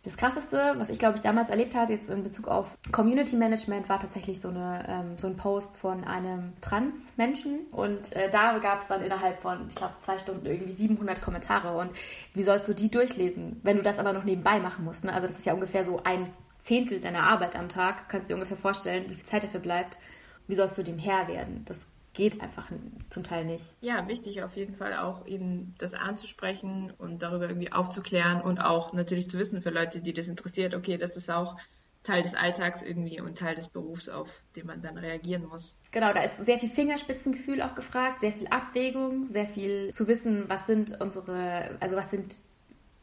das 0.05 0.17
Krasseste, 0.17 0.75
was 0.79 0.91
ich 0.91 0.99
glaube 0.99 1.17
ich 1.17 1.23
damals 1.23 1.49
erlebt 1.49 1.75
habe, 1.75 1.93
jetzt 1.93 2.11
in 2.11 2.25
Bezug 2.25 2.49
auf 2.49 2.77
Community 2.91 3.37
Management, 3.37 3.89
war 3.89 4.01
tatsächlich 4.01 4.41
so, 4.41 4.49
eine, 4.49 4.85
ähm, 4.89 5.19
so 5.19 5.29
ein 5.29 5.37
Post 5.37 5.77
von 5.77 6.05
einem 6.05 6.55
Trans-Menschen. 6.61 7.67
Und 7.71 8.13
äh, 8.15 8.31
da 8.31 8.59
gab 8.59 8.83
es 8.83 8.89
dann 8.89 9.03
innerhalb 9.03 9.41
von, 9.41 9.69
ich 9.69 9.77
glaube, 9.77 9.95
zwei 10.01 10.19
Stunden 10.19 10.45
irgendwie 10.45 10.73
700 10.73 11.23
Kommentare. 11.23 11.77
Und 11.77 11.93
wie 12.35 12.43
sollst 12.43 12.69
du 12.69 12.75
die 12.75 12.91
durchlesen, 12.91 13.61
wenn 13.63 13.77
du 13.77 13.83
das 13.83 13.99
aber 13.99 14.13
noch 14.13 14.25
nebenbei 14.25 14.59
machen 14.59 14.85
musst? 14.85 15.05
Ne? 15.05 15.13
Also 15.13 15.29
das 15.29 15.39
ist 15.39 15.47
ja 15.47 15.55
ungefähr 15.55 15.85
so 15.85 16.03
ein 16.03 16.29
Zehntel 16.61 17.01
deiner 17.01 17.25
Arbeit 17.25 17.55
am 17.55 17.69
Tag. 17.69 18.09
Kannst 18.09 18.29
du 18.29 18.33
dir 18.33 18.37
ungefähr 18.37 18.57
vorstellen, 18.57 19.05
wie 19.09 19.15
viel 19.15 19.25
Zeit 19.25 19.45
dafür 19.45 19.61
bleibt 19.61 19.99
wie 20.47 20.55
sollst 20.55 20.77
du 20.79 20.83
dem 20.83 20.99
Herr 20.99 21.29
werden? 21.29 21.65
Das 21.67 21.79
geht 22.15 22.41
einfach 22.41 22.71
zum 23.11 23.25
Teil 23.25 23.45
nicht. 23.45 23.77
Ja, 23.81 24.07
wichtig 24.07 24.43
auf 24.43 24.57
jeden 24.57 24.75
Fall 24.75 24.95
auch 24.95 25.27
eben 25.27 25.75
das 25.79 25.95
anzusprechen 25.95 26.93
und 26.99 27.23
darüber 27.23 27.49
irgendwie 27.49 27.73
aufzuklären 27.73 28.43
und 28.43 28.61
auch 28.61 28.93
natürlich 28.93 29.31
zu 29.31 29.39
wissen 29.39 29.63
für 29.63 29.71
Leute, 29.71 30.01
die 30.01 30.13
das 30.13 30.27
interessiert, 30.27 30.75
okay, 30.75 30.99
das 30.99 31.17
ist 31.17 31.31
auch 31.31 31.57
Teil 32.03 32.23
des 32.23 32.35
Alltags 32.35 32.83
irgendwie 32.83 33.21
und 33.21 33.39
Teil 33.39 33.55
des 33.55 33.69
Berufs, 33.69 34.09
auf 34.09 34.29
den 34.57 34.67
man 34.67 34.83
dann 34.83 34.99
reagieren 34.99 35.47
muss. 35.47 35.79
Genau, 35.93 36.13
da 36.13 36.23
ist 36.23 36.45
sehr 36.45 36.59
viel 36.59 36.69
Fingerspitzengefühl 36.69 37.63
auch 37.63 37.75
gefragt, 37.75 38.21
sehr 38.21 38.33
viel 38.33 38.49
Abwägung, 38.49 39.27
sehr 39.27 39.47
viel 39.47 39.93
zu 39.93 40.09
wissen, 40.09 40.45
was 40.49 40.67
sind 40.67 41.01
unsere, 41.01 41.77
also 41.81 41.97
was 41.97 42.11
sind, 42.11 42.35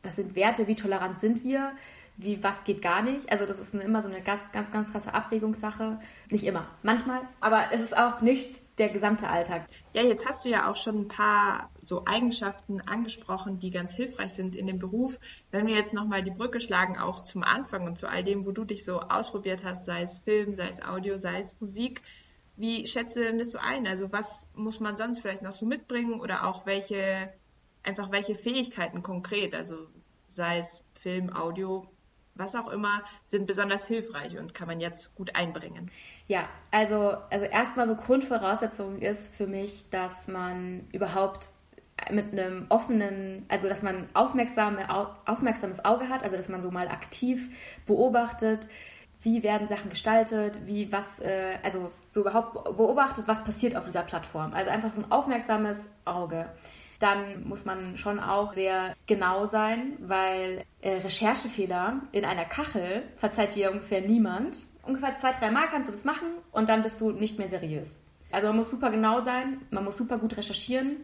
was 0.03 0.17
sind 0.17 0.35
Werte, 0.35 0.67
wie 0.67 0.75
tolerant 0.75 1.19
sind 1.19 1.43
wir, 1.43 1.71
wie 2.17 2.43
was 2.43 2.65
geht 2.65 2.81
gar 2.81 3.01
nicht. 3.01 3.31
Also 3.31 3.45
das 3.45 3.57
ist 3.57 3.73
immer 3.73 4.01
so 4.01 4.09
eine 4.09 4.21
ganz, 4.21 4.41
ganz, 4.51 4.69
ganz 4.71 4.91
krasse 4.91 5.13
Abwägungssache. 5.13 5.99
Nicht 6.29 6.43
immer, 6.43 6.67
manchmal. 6.83 7.21
Aber 7.39 7.71
es 7.71 7.79
ist 7.79 7.95
auch 7.95 8.19
nicht 8.19 8.53
der 8.79 8.89
gesamte 8.89 9.29
Alltag. 9.29 9.67
Ja, 9.93 10.01
jetzt 10.03 10.25
hast 10.25 10.45
du 10.45 10.49
ja 10.49 10.69
auch 10.69 10.75
schon 10.75 11.01
ein 11.01 11.07
paar 11.07 11.69
so 11.83 12.05
Eigenschaften 12.05 12.81
angesprochen, 12.81 13.59
die 13.59 13.71
ganz 13.71 13.93
hilfreich 13.93 14.33
sind 14.33 14.55
in 14.55 14.67
dem 14.67 14.79
Beruf. 14.79 15.19
Wenn 15.51 15.67
wir 15.67 15.75
jetzt 15.75 15.93
nochmal 15.93 16.23
die 16.23 16.31
Brücke 16.31 16.61
schlagen, 16.61 16.97
auch 16.97 17.21
zum 17.21 17.43
Anfang 17.43 17.85
und 17.85 17.97
zu 17.97 18.07
all 18.07 18.23
dem, 18.23 18.45
wo 18.45 18.51
du 18.51 18.63
dich 18.63 18.85
so 18.85 19.01
ausprobiert 19.01 19.63
hast, 19.63 19.85
sei 19.85 20.03
es 20.03 20.19
Film, 20.19 20.53
sei 20.53 20.69
es 20.69 20.81
Audio, 20.81 21.17
sei 21.17 21.39
es 21.39 21.59
Musik, 21.59 22.01
wie 22.55 22.87
schätzt 22.87 23.15
du 23.15 23.21
denn 23.21 23.39
das 23.39 23.51
so 23.51 23.57
ein? 23.57 23.87
Also 23.87 24.11
was 24.11 24.47
muss 24.53 24.79
man 24.79 24.97
sonst 24.97 25.19
vielleicht 25.19 25.41
noch 25.41 25.53
so 25.53 25.65
mitbringen 25.65 26.19
oder 26.19 26.45
auch 26.45 26.65
welche, 26.65 27.33
einfach 27.83 28.11
welche 28.11 28.35
Fähigkeiten 28.35 29.01
konkret, 29.01 29.55
also 29.55 29.87
sei 30.29 30.59
es 30.59 30.83
Film, 30.93 31.33
Audio, 31.33 31.87
was 32.39 32.55
auch 32.55 32.69
immer, 32.69 33.03
sind 33.23 33.45
besonders 33.45 33.85
hilfreich 33.85 34.37
und 34.37 34.53
kann 34.53 34.67
man 34.67 34.79
jetzt 34.79 35.13
gut 35.15 35.35
einbringen. 35.35 35.91
Ja, 36.27 36.47
also, 36.71 37.17
also 37.29 37.45
erstmal 37.45 37.87
so 37.87 37.95
Grundvoraussetzung 37.95 38.99
ist 38.99 39.33
für 39.35 39.45
mich, 39.45 39.89
dass 39.89 40.27
man 40.27 40.87
überhaupt 40.91 41.51
mit 42.11 42.31
einem 42.31 42.65
offenen, 42.69 43.45
also 43.49 43.67
dass 43.67 43.81
man 43.81 44.07
aufmerksame, 44.13 44.87
aufmerksames 45.25 45.83
Auge 45.83 46.07
hat, 46.07 46.23
also 46.23 46.37
dass 46.37 46.47
man 46.49 46.61
so 46.61 46.71
mal 46.71 46.87
aktiv 46.87 47.49
beobachtet, 47.85 48.67
wie 49.21 49.43
werden 49.43 49.67
Sachen 49.67 49.89
gestaltet, 49.89 50.65
wie 50.65 50.91
was, 50.91 51.19
äh, 51.19 51.57
also 51.61 51.91
so 52.09 52.21
überhaupt 52.21 52.53
beobachtet, 52.77 53.27
was 53.27 53.43
passiert 53.43 53.75
auf 53.75 53.85
dieser 53.85 54.03
Plattform. 54.03 54.53
Also 54.53 54.71
einfach 54.71 54.93
so 54.93 55.01
ein 55.01 55.11
aufmerksames 55.11 55.77
Auge 56.05 56.49
dann 56.99 57.47
muss 57.47 57.65
man 57.65 57.97
schon 57.97 58.19
auch 58.19 58.53
sehr 58.53 58.95
genau 59.07 59.47
sein, 59.47 59.93
weil 59.99 60.65
äh, 60.81 60.97
Recherchefehler 60.97 62.01
in 62.11 62.25
einer 62.25 62.45
Kachel 62.45 63.03
verzeiht 63.17 63.55
dir 63.55 63.71
ungefähr 63.71 64.01
niemand. 64.01 64.57
Ungefähr 64.83 65.17
zwei, 65.17 65.31
drei 65.31 65.49
Mal 65.49 65.67
kannst 65.67 65.89
du 65.89 65.93
das 65.93 66.03
machen 66.03 66.27
und 66.51 66.67
dann 66.67 66.83
bist 66.83 66.99
du 66.99 67.11
nicht 67.11 67.39
mehr 67.39 67.49
seriös. 67.49 68.03
Also 68.31 68.47
man 68.47 68.57
muss 68.57 68.69
super 68.69 68.91
genau 68.91 69.21
sein, 69.21 69.61
man 69.71 69.85
muss 69.85 69.97
super 69.97 70.17
gut 70.17 70.35
recherchieren, 70.37 70.97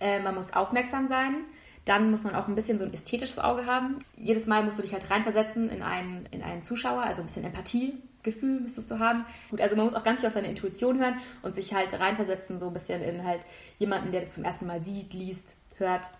äh, 0.00 0.20
man 0.20 0.34
muss 0.34 0.52
aufmerksam 0.52 1.08
sein. 1.08 1.44
Dann 1.84 2.10
muss 2.10 2.22
man 2.22 2.34
auch 2.34 2.48
ein 2.48 2.54
bisschen 2.54 2.78
so 2.78 2.84
ein 2.84 2.92
ästhetisches 2.92 3.38
Auge 3.38 3.64
haben. 3.64 4.00
Jedes 4.16 4.46
Mal 4.46 4.62
musst 4.62 4.76
du 4.76 4.82
dich 4.82 4.92
halt 4.92 5.10
reinversetzen 5.10 5.70
in 5.70 5.82
einen, 5.82 6.26
in 6.32 6.42
einen 6.42 6.62
Zuschauer, 6.62 7.02
also 7.02 7.22
ein 7.22 7.26
bisschen 7.26 7.44
Empathie 7.44 7.94
Gefühl 8.30 8.60
müsstest 8.60 8.90
du 8.90 8.98
haben. 8.98 9.24
Gut, 9.50 9.60
also 9.60 9.76
man 9.76 9.84
muss 9.84 9.94
auch 9.94 10.04
ganz 10.04 10.20
viel 10.20 10.28
auf 10.28 10.34
seine 10.34 10.48
Intuition 10.48 10.98
hören 10.98 11.18
und 11.42 11.54
sich 11.54 11.74
halt 11.74 11.98
reinversetzen, 11.98 12.58
so 12.58 12.68
ein 12.68 12.74
bisschen 12.74 13.02
in 13.02 13.24
halt 13.24 13.40
jemanden, 13.78 14.12
der 14.12 14.22
das 14.22 14.34
zum 14.34 14.44
ersten 14.44 14.66
Mal 14.66 14.82
sieht, 14.82 15.12
liest, 15.12 15.54
hört. 15.76 16.10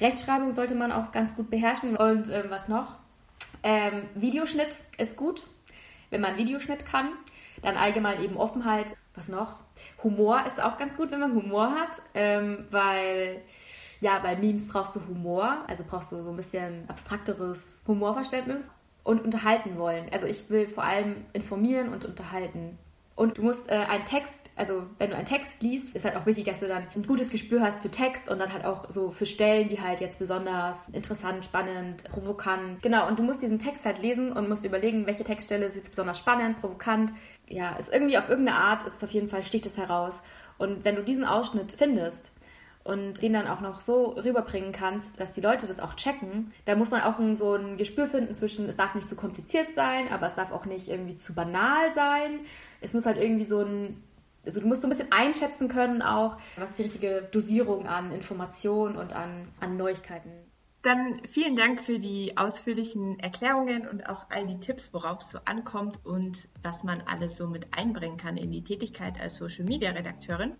Rechtschreibung 0.00 0.54
sollte 0.54 0.74
man 0.74 0.92
auch 0.92 1.12
ganz 1.12 1.34
gut 1.34 1.50
beherrschen. 1.50 1.96
Und 1.96 2.30
ähm, 2.30 2.44
was 2.48 2.68
noch? 2.68 2.96
Ähm, 3.62 4.02
Videoschnitt 4.14 4.76
ist 4.96 5.16
gut, 5.16 5.46
wenn 6.10 6.20
man 6.20 6.36
Videoschnitt 6.36 6.86
kann. 6.86 7.08
Dann 7.62 7.76
allgemein 7.76 8.22
eben 8.22 8.36
Offenheit. 8.36 8.96
Was 9.14 9.28
noch? 9.28 9.60
Humor 10.04 10.44
ist 10.46 10.62
auch 10.62 10.78
ganz 10.78 10.96
gut, 10.96 11.10
wenn 11.10 11.18
man 11.18 11.34
Humor 11.34 11.72
hat, 11.72 12.00
ähm, 12.14 12.66
weil 12.70 13.42
ja, 14.00 14.20
bei 14.20 14.36
Memes 14.36 14.68
brauchst 14.68 14.94
du 14.94 15.00
Humor, 15.08 15.64
also 15.66 15.82
brauchst 15.88 16.12
du 16.12 16.22
so 16.22 16.30
ein 16.30 16.36
bisschen 16.36 16.88
abstrakteres 16.88 17.82
Humorverständnis 17.86 18.64
und 19.04 19.22
unterhalten 19.22 19.78
wollen. 19.78 20.06
Also 20.12 20.26
ich 20.26 20.50
will 20.50 20.68
vor 20.68 20.84
allem 20.84 21.24
informieren 21.32 21.92
und 21.92 22.04
unterhalten. 22.04 22.78
Und 23.18 23.36
du 23.36 23.42
musst 23.42 23.68
äh, 23.68 23.74
einen 23.74 24.04
Text, 24.04 24.38
also 24.54 24.84
wenn 24.98 25.10
du 25.10 25.16
einen 25.16 25.26
Text 25.26 25.60
liest, 25.60 25.96
ist 25.96 26.04
halt 26.04 26.14
auch 26.14 26.24
wichtig, 26.24 26.44
dass 26.44 26.60
du 26.60 26.68
dann 26.68 26.84
ein 26.94 27.04
gutes 27.04 27.30
Gespür 27.30 27.60
hast 27.60 27.80
für 27.80 27.90
Text 27.90 28.28
und 28.28 28.38
dann 28.38 28.52
halt 28.52 28.64
auch 28.64 28.88
so 28.90 29.10
für 29.10 29.26
Stellen, 29.26 29.68
die 29.68 29.80
halt 29.80 30.00
jetzt 30.00 30.20
besonders 30.20 30.88
interessant, 30.92 31.44
spannend, 31.44 32.04
provokant. 32.04 32.80
Genau, 32.80 33.08
und 33.08 33.18
du 33.18 33.24
musst 33.24 33.42
diesen 33.42 33.58
Text 33.58 33.84
halt 33.84 34.00
lesen 34.00 34.32
und 34.32 34.48
musst 34.48 34.64
überlegen, 34.64 35.04
welche 35.06 35.24
Textstelle 35.24 35.66
ist 35.66 35.74
jetzt 35.74 35.90
besonders 35.90 36.16
spannend, 36.16 36.60
provokant. 36.60 37.12
Ja, 37.48 37.74
ist 37.74 37.92
irgendwie 37.92 38.18
auf 38.18 38.28
irgendeine 38.28 38.58
Art, 38.58 38.84
ist 38.84 38.98
es 38.98 39.02
auf 39.02 39.10
jeden 39.10 39.28
Fall, 39.28 39.42
sticht 39.42 39.66
es 39.66 39.76
heraus. 39.76 40.22
Und 40.56 40.84
wenn 40.84 40.94
du 40.94 41.02
diesen 41.02 41.24
Ausschnitt 41.24 41.72
findest, 41.72 42.32
und 42.88 43.20
den 43.20 43.34
dann 43.34 43.46
auch 43.46 43.60
noch 43.60 43.82
so 43.82 44.12
rüberbringen 44.12 44.72
kannst, 44.72 45.20
dass 45.20 45.32
die 45.32 45.42
Leute 45.42 45.66
das 45.66 45.78
auch 45.78 45.94
checken, 45.94 46.52
da 46.64 46.74
muss 46.74 46.90
man 46.90 47.02
auch 47.02 47.18
so 47.34 47.54
ein 47.54 47.76
Gespür 47.76 48.06
finden 48.06 48.34
zwischen, 48.34 48.66
es 48.66 48.78
darf 48.78 48.94
nicht 48.94 49.10
zu 49.10 49.14
kompliziert 49.14 49.74
sein, 49.74 50.08
aber 50.08 50.26
es 50.26 50.34
darf 50.34 50.52
auch 50.52 50.64
nicht 50.64 50.88
irgendwie 50.88 51.18
zu 51.18 51.34
banal 51.34 51.92
sein. 51.94 52.40
Es 52.80 52.94
muss 52.94 53.04
halt 53.04 53.18
irgendwie 53.18 53.44
so 53.44 53.60
ein 53.60 54.02
also 54.46 54.60
du 54.60 54.66
musst 54.66 54.80
so 54.80 54.86
ein 54.86 54.90
bisschen 54.90 55.12
einschätzen 55.12 55.68
können 55.68 56.00
auch, 56.00 56.38
was 56.56 56.76
die 56.76 56.82
richtige 56.82 57.28
Dosierung 57.30 57.86
an 57.86 58.12
Informationen 58.12 58.96
und 58.96 59.12
an, 59.12 59.48
an 59.60 59.76
Neuigkeiten. 59.76 60.30
Dann 60.80 61.20
vielen 61.26 61.56
Dank 61.56 61.82
für 61.82 61.98
die 61.98 62.38
ausführlichen 62.38 63.20
Erklärungen 63.20 63.86
und 63.86 64.08
auch 64.08 64.30
all 64.30 64.46
die 64.46 64.60
Tipps, 64.60 64.94
worauf 64.94 65.20
es 65.20 65.32
so 65.32 65.40
ankommt 65.44 66.00
und 66.06 66.48
was 66.62 66.82
man 66.84 67.02
alles 67.04 67.36
so 67.36 67.48
mit 67.48 67.76
einbringen 67.76 68.16
kann 68.16 68.38
in 68.38 68.50
die 68.50 68.64
Tätigkeit 68.64 69.20
als 69.20 69.36
Social 69.36 69.66
Media 69.66 69.90
Redakteurin. 69.90 70.56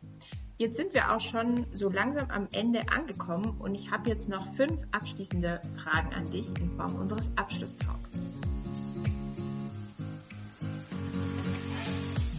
Jetzt 0.59 0.77
sind 0.77 0.93
wir 0.93 1.15
auch 1.15 1.21
schon 1.21 1.67
so 1.73 1.89
langsam 1.89 2.29
am 2.31 2.49
Ende 2.51 2.81
angekommen 2.91 3.55
und 3.61 3.77
ich 3.77 3.93
habe 3.93 4.11
jetzt 4.11 4.29
noch 4.29 4.45
fünf 4.55 4.83
abschließende 4.91 5.61
Fragen 5.77 6.13
an 6.13 6.29
dich 6.33 6.49
in 6.61 6.69
Form 6.77 6.97
unseres 6.97 7.31
Abschlusstalks. 7.37 8.19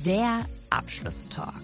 Der 0.06 0.46
Abschlusstalk. 0.70 1.64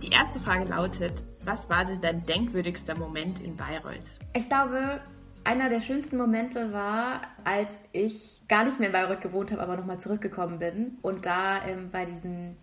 Die 0.00 0.10
erste 0.10 0.38
Frage 0.38 0.66
lautet, 0.66 1.24
was 1.44 1.68
war 1.68 1.84
denn 1.84 2.00
dein 2.00 2.24
denkwürdigster 2.24 2.96
Moment 2.96 3.40
in 3.40 3.56
Bayreuth? 3.56 4.12
Ich 4.32 4.46
glaube, 4.46 5.00
einer 5.42 5.68
der 5.70 5.80
schönsten 5.80 6.18
Momente 6.18 6.72
war, 6.72 7.22
als 7.42 7.72
ich 7.90 8.42
gar 8.46 8.64
nicht 8.64 8.78
mehr 8.78 8.90
in 8.90 8.92
Bayreuth 8.92 9.22
gewohnt 9.22 9.50
habe, 9.50 9.62
aber 9.62 9.76
nochmal 9.76 9.98
zurückgekommen 9.98 10.60
bin 10.60 10.98
und 11.02 11.26
da 11.26 11.66
ähm, 11.66 11.90
bei 11.90 12.04
diesem 12.04 12.58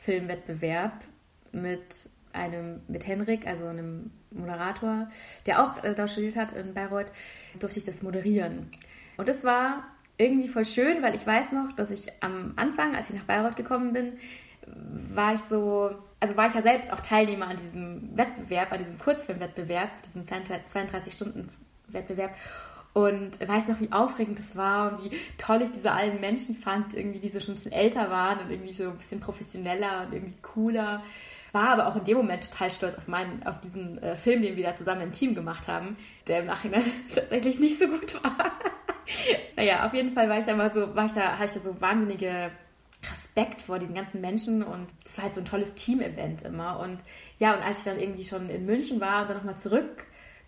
Kurzfilmwettbewerb 0.00 1.04
mit 1.52 2.10
einem, 2.32 2.80
mit 2.88 3.06
Henrik, 3.06 3.46
also 3.46 3.66
einem 3.66 4.10
Moderator, 4.30 5.08
der 5.46 5.62
auch 5.62 5.82
äh, 5.82 5.94
da 5.94 6.06
studiert 6.06 6.36
hat 6.36 6.52
in 6.52 6.74
Bayreuth, 6.74 7.12
durfte 7.58 7.78
ich 7.78 7.84
das 7.84 8.02
moderieren. 8.02 8.70
Und 9.16 9.28
das 9.28 9.44
war 9.44 9.84
irgendwie 10.16 10.48
voll 10.48 10.64
schön, 10.64 11.02
weil 11.02 11.14
ich 11.14 11.26
weiß 11.26 11.52
noch, 11.52 11.72
dass 11.72 11.90
ich 11.90 12.08
am 12.20 12.52
Anfang, 12.56 12.94
als 12.94 13.10
ich 13.10 13.16
nach 13.16 13.24
Bayreuth 13.24 13.56
gekommen 13.56 13.92
bin, 13.92 14.18
war 15.12 15.34
ich 15.34 15.40
so, 15.40 15.90
also 16.20 16.36
war 16.36 16.46
ich 16.46 16.54
ja 16.54 16.62
selbst 16.62 16.92
auch 16.92 17.00
Teilnehmer 17.00 17.48
an 17.48 17.56
diesem 17.56 18.16
Wettbewerb, 18.16 18.72
an 18.72 18.78
diesem 18.78 18.98
Kurzfilmwettbewerb, 18.98 19.88
diesem 20.04 20.24
32-Stunden-Wettbewerb 20.24 22.34
und 22.92 23.40
weiß 23.46 23.68
noch, 23.68 23.80
wie 23.80 23.92
aufregend 23.92 24.38
das 24.38 24.56
war 24.56 24.92
und 24.92 25.04
wie 25.04 25.16
toll 25.38 25.62
ich 25.62 25.70
diese 25.70 25.92
alten 25.92 26.20
Menschen 26.20 26.56
fand, 26.56 26.94
irgendwie, 26.94 27.20
die 27.20 27.28
so 27.28 27.40
schon 27.40 27.54
ein 27.54 27.56
bisschen 27.56 27.72
älter 27.72 28.10
waren 28.10 28.40
und 28.40 28.50
irgendwie 28.50 28.72
so 28.72 28.84
ein 28.84 28.98
bisschen 28.98 29.20
professioneller 29.20 30.06
und 30.06 30.12
irgendwie 30.12 30.40
cooler. 30.42 31.02
War 31.52 31.70
aber 31.70 31.88
auch 31.88 31.96
in 31.96 32.04
dem 32.04 32.16
Moment 32.16 32.50
total 32.50 32.70
stolz 32.70 32.96
auf 32.96 33.08
meinen, 33.08 33.44
auf 33.44 33.60
diesen 33.60 34.00
äh, 34.02 34.16
Film, 34.16 34.42
den 34.42 34.56
wir 34.56 34.64
da 34.64 34.76
zusammen 34.76 35.02
im 35.02 35.12
Team 35.12 35.34
gemacht 35.34 35.66
haben, 35.68 35.96
der 36.28 36.40
im 36.40 36.46
Nachhinein 36.46 36.84
tatsächlich 37.14 37.58
nicht 37.58 37.78
so 37.78 37.88
gut 37.88 38.22
war 38.22 38.52
naja, 39.56 39.86
auf 39.86 39.94
jeden 39.94 40.12
Fall 40.12 40.28
war 40.28 40.38
ich 40.38 40.44
da 40.44 40.54
mal 40.54 40.72
so, 40.72 40.94
war 40.94 41.06
ich 41.06 41.12
da, 41.12 41.38
hatte 41.38 41.56
ich 41.56 41.62
da 41.62 41.70
so 41.70 41.80
wahnsinnige 41.80 42.50
Respekt 43.10 43.62
vor 43.62 43.78
diesen 43.78 43.94
ganzen 43.94 44.20
Menschen 44.20 44.62
und 44.62 44.88
das 45.04 45.16
war 45.16 45.24
halt 45.24 45.34
so 45.34 45.40
ein 45.40 45.46
tolles 45.46 45.74
Team-Event 45.74 46.42
immer. 46.42 46.80
Und 46.80 46.98
ja, 47.38 47.54
und 47.54 47.62
als 47.62 47.78
ich 47.78 47.84
dann 47.84 47.98
irgendwie 47.98 48.24
schon 48.24 48.50
in 48.50 48.66
München 48.66 49.00
war 49.00 49.22
und 49.22 49.30
dann 49.30 49.36
nochmal 49.38 49.58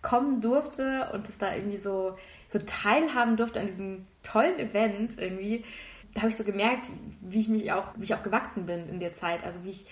zurückkommen 0.03 0.41
durfte 0.41 1.09
und 1.12 1.29
das 1.29 1.38
da 1.38 1.55
irgendwie 1.55 1.79
so, 1.79 2.17
so 2.53 2.59
teilhaben 2.59 3.37
durfte 3.37 3.61
an 3.61 3.67
diesem 3.67 4.07
tollen 4.23 4.59
Event 4.59 5.19
irgendwie, 5.19 5.65
da 6.15 6.23
habe 6.23 6.31
ich 6.31 6.37
so 6.37 6.45
gemerkt, 6.45 6.88
wie 7.21 7.41
ich 7.41 7.49
mich 7.49 7.73
auch, 7.73 7.95
wie 7.97 8.05
ich 8.05 8.15
auch 8.15 8.23
gewachsen 8.23 8.67
bin 8.67 8.88
in 8.88 9.01
der 9.01 9.15
Zeit. 9.15 9.45
Also 9.45 9.65
wie 9.65 9.71
ich, 9.71 9.87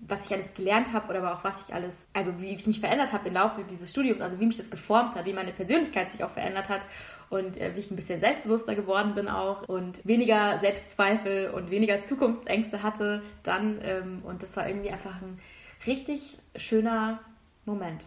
was 0.00 0.26
ich 0.26 0.32
alles 0.32 0.52
gelernt 0.54 0.92
habe 0.92 1.08
oder 1.08 1.20
aber 1.20 1.34
auch 1.34 1.44
was 1.44 1.66
ich 1.66 1.74
alles, 1.74 1.94
also 2.12 2.40
wie 2.40 2.54
ich 2.54 2.66
mich 2.66 2.80
verändert 2.80 3.12
habe 3.12 3.28
im 3.28 3.34
Laufe 3.34 3.64
dieses 3.64 3.90
Studiums, 3.90 4.20
also 4.20 4.38
wie 4.38 4.46
mich 4.46 4.58
das 4.58 4.70
geformt 4.70 5.14
hat, 5.14 5.24
wie 5.24 5.32
meine 5.32 5.52
Persönlichkeit 5.52 6.10
sich 6.10 6.24
auch 6.24 6.30
verändert 6.30 6.68
hat 6.68 6.86
und 7.30 7.56
äh, 7.56 7.74
wie 7.74 7.80
ich 7.80 7.90
ein 7.90 7.96
bisschen 7.96 8.20
selbstbewusster 8.20 8.74
geworden 8.74 9.14
bin 9.14 9.28
auch 9.28 9.66
und 9.68 10.04
weniger 10.04 10.58
Selbstzweifel 10.58 11.50
und 11.50 11.70
weniger 11.70 12.02
Zukunftsängste 12.02 12.82
hatte 12.82 13.22
dann. 13.44 13.78
Ähm, 13.82 14.22
und 14.24 14.42
das 14.42 14.56
war 14.56 14.68
irgendwie 14.68 14.90
einfach 14.90 15.22
ein 15.22 15.38
richtig 15.86 16.38
schöner 16.56 17.20
Moment. 17.64 18.04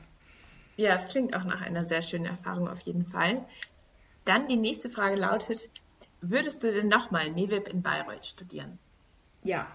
Ja, 0.76 0.94
es 0.94 1.08
klingt 1.08 1.36
auch 1.36 1.44
nach 1.44 1.62
einer 1.62 1.86
sehr 1.86 2.02
schönen 2.02 2.26
Erfahrung 2.26 2.68
auf 2.68 2.82
jeden 2.82 3.06
Fall. 3.06 3.46
Dann 4.26 4.48
die 4.48 4.58
nächste 4.58 4.90
Frage 4.90 5.16
lautet, 5.16 5.70
würdest 6.22 6.64
du 6.64 6.72
denn 6.72 6.88
nochmal 6.88 7.32
MEWIP 7.32 7.68
in 7.68 7.82
Bayreuth 7.82 8.26
studieren? 8.26 8.80
Ja. 9.44 9.68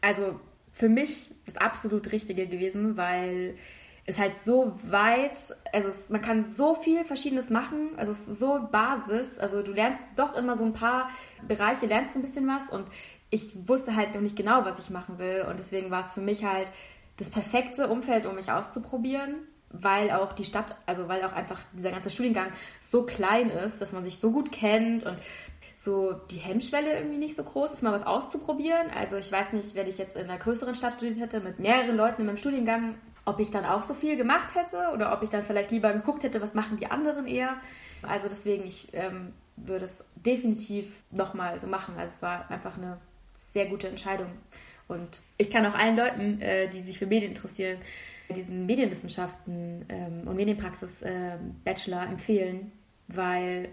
Also 0.00 0.40
für 0.72 0.88
mich 0.88 1.30
das 1.46 1.56
absolut 1.56 2.12
Richtige 2.12 2.46
gewesen, 2.46 2.96
weil 2.96 3.56
ist 4.06 4.18
halt 4.18 4.38
so 4.38 4.78
weit, 4.84 5.56
also 5.72 5.88
es, 5.88 6.10
man 6.10 6.20
kann 6.20 6.54
so 6.56 6.74
viel 6.76 7.04
Verschiedenes 7.04 7.50
machen, 7.50 7.90
also 7.96 8.12
es 8.12 8.28
ist 8.28 8.38
so 8.38 8.60
Basis, 8.70 9.36
also 9.38 9.62
du 9.62 9.72
lernst 9.72 10.00
doch 10.14 10.36
immer 10.36 10.56
so 10.56 10.64
ein 10.64 10.72
paar 10.72 11.10
Bereiche, 11.48 11.86
lernst 11.86 12.14
ein 12.14 12.22
bisschen 12.22 12.46
was 12.46 12.70
und 12.70 12.88
ich 13.30 13.68
wusste 13.68 13.96
halt 13.96 14.14
noch 14.14 14.20
nicht 14.20 14.36
genau, 14.36 14.64
was 14.64 14.78
ich 14.78 14.90
machen 14.90 15.18
will 15.18 15.44
und 15.50 15.58
deswegen 15.58 15.90
war 15.90 16.04
es 16.04 16.12
für 16.12 16.20
mich 16.20 16.44
halt 16.44 16.70
das 17.16 17.30
perfekte 17.30 17.88
Umfeld, 17.88 18.26
um 18.26 18.36
mich 18.36 18.52
auszuprobieren, 18.52 19.48
weil 19.82 20.10
auch 20.10 20.32
die 20.32 20.44
Stadt, 20.44 20.76
also 20.86 21.08
weil 21.08 21.24
auch 21.24 21.32
einfach 21.32 21.60
dieser 21.72 21.90
ganze 21.90 22.10
Studiengang 22.10 22.52
so 22.90 23.02
klein 23.02 23.50
ist, 23.50 23.80
dass 23.80 23.92
man 23.92 24.04
sich 24.04 24.18
so 24.18 24.30
gut 24.30 24.52
kennt 24.52 25.04
und 25.04 25.18
so 25.80 26.12
die 26.30 26.38
Hemmschwelle 26.38 26.96
irgendwie 26.96 27.18
nicht 27.18 27.36
so 27.36 27.44
groß 27.44 27.74
ist, 27.74 27.82
mal 27.82 27.92
was 27.92 28.06
auszuprobieren. 28.06 28.90
Also 28.90 29.16
ich 29.16 29.30
weiß 29.30 29.52
nicht, 29.52 29.74
wenn 29.74 29.86
ich 29.86 29.98
jetzt 29.98 30.16
in 30.16 30.24
einer 30.24 30.38
größeren 30.38 30.74
Stadt 30.74 30.94
studiert 30.94 31.20
hätte, 31.20 31.40
mit 31.40 31.60
mehreren 31.60 31.96
Leuten 31.96 32.22
in 32.22 32.26
meinem 32.26 32.38
Studiengang, 32.38 32.96
ob 33.24 33.40
ich 33.40 33.50
dann 33.50 33.64
auch 33.64 33.84
so 33.84 33.94
viel 33.94 34.16
gemacht 34.16 34.54
hätte 34.54 34.90
oder 34.92 35.12
ob 35.12 35.22
ich 35.22 35.30
dann 35.30 35.44
vielleicht 35.44 35.70
lieber 35.70 35.92
geguckt 35.92 36.24
hätte, 36.24 36.42
was 36.42 36.54
machen 36.54 36.78
die 36.78 36.90
anderen 36.90 37.26
eher. 37.26 37.56
Also 38.02 38.28
deswegen, 38.28 38.64
ich 38.66 38.88
ähm, 38.92 39.32
würde 39.56 39.84
es 39.84 40.02
definitiv 40.14 41.02
nochmal 41.10 41.58
so 41.60 41.66
machen. 41.66 41.94
Also 41.98 42.14
es 42.16 42.22
war 42.22 42.50
einfach 42.50 42.76
eine 42.76 42.98
sehr 43.34 43.66
gute 43.66 43.88
Entscheidung. 43.88 44.28
Und 44.88 45.22
ich 45.38 45.50
kann 45.50 45.66
auch 45.66 45.74
allen 45.74 45.96
Leuten, 45.96 46.40
äh, 46.40 46.68
die 46.68 46.82
sich 46.82 46.98
für 46.98 47.06
Medien 47.06 47.32
interessieren, 47.32 47.78
diesen 48.34 48.66
Medienwissenschaften 48.66 49.84
ähm, 49.88 50.26
und 50.26 50.36
Medienpraxis 50.36 51.02
äh, 51.02 51.38
Bachelor 51.64 52.06
empfehlen, 52.06 52.72
weil 53.08 53.68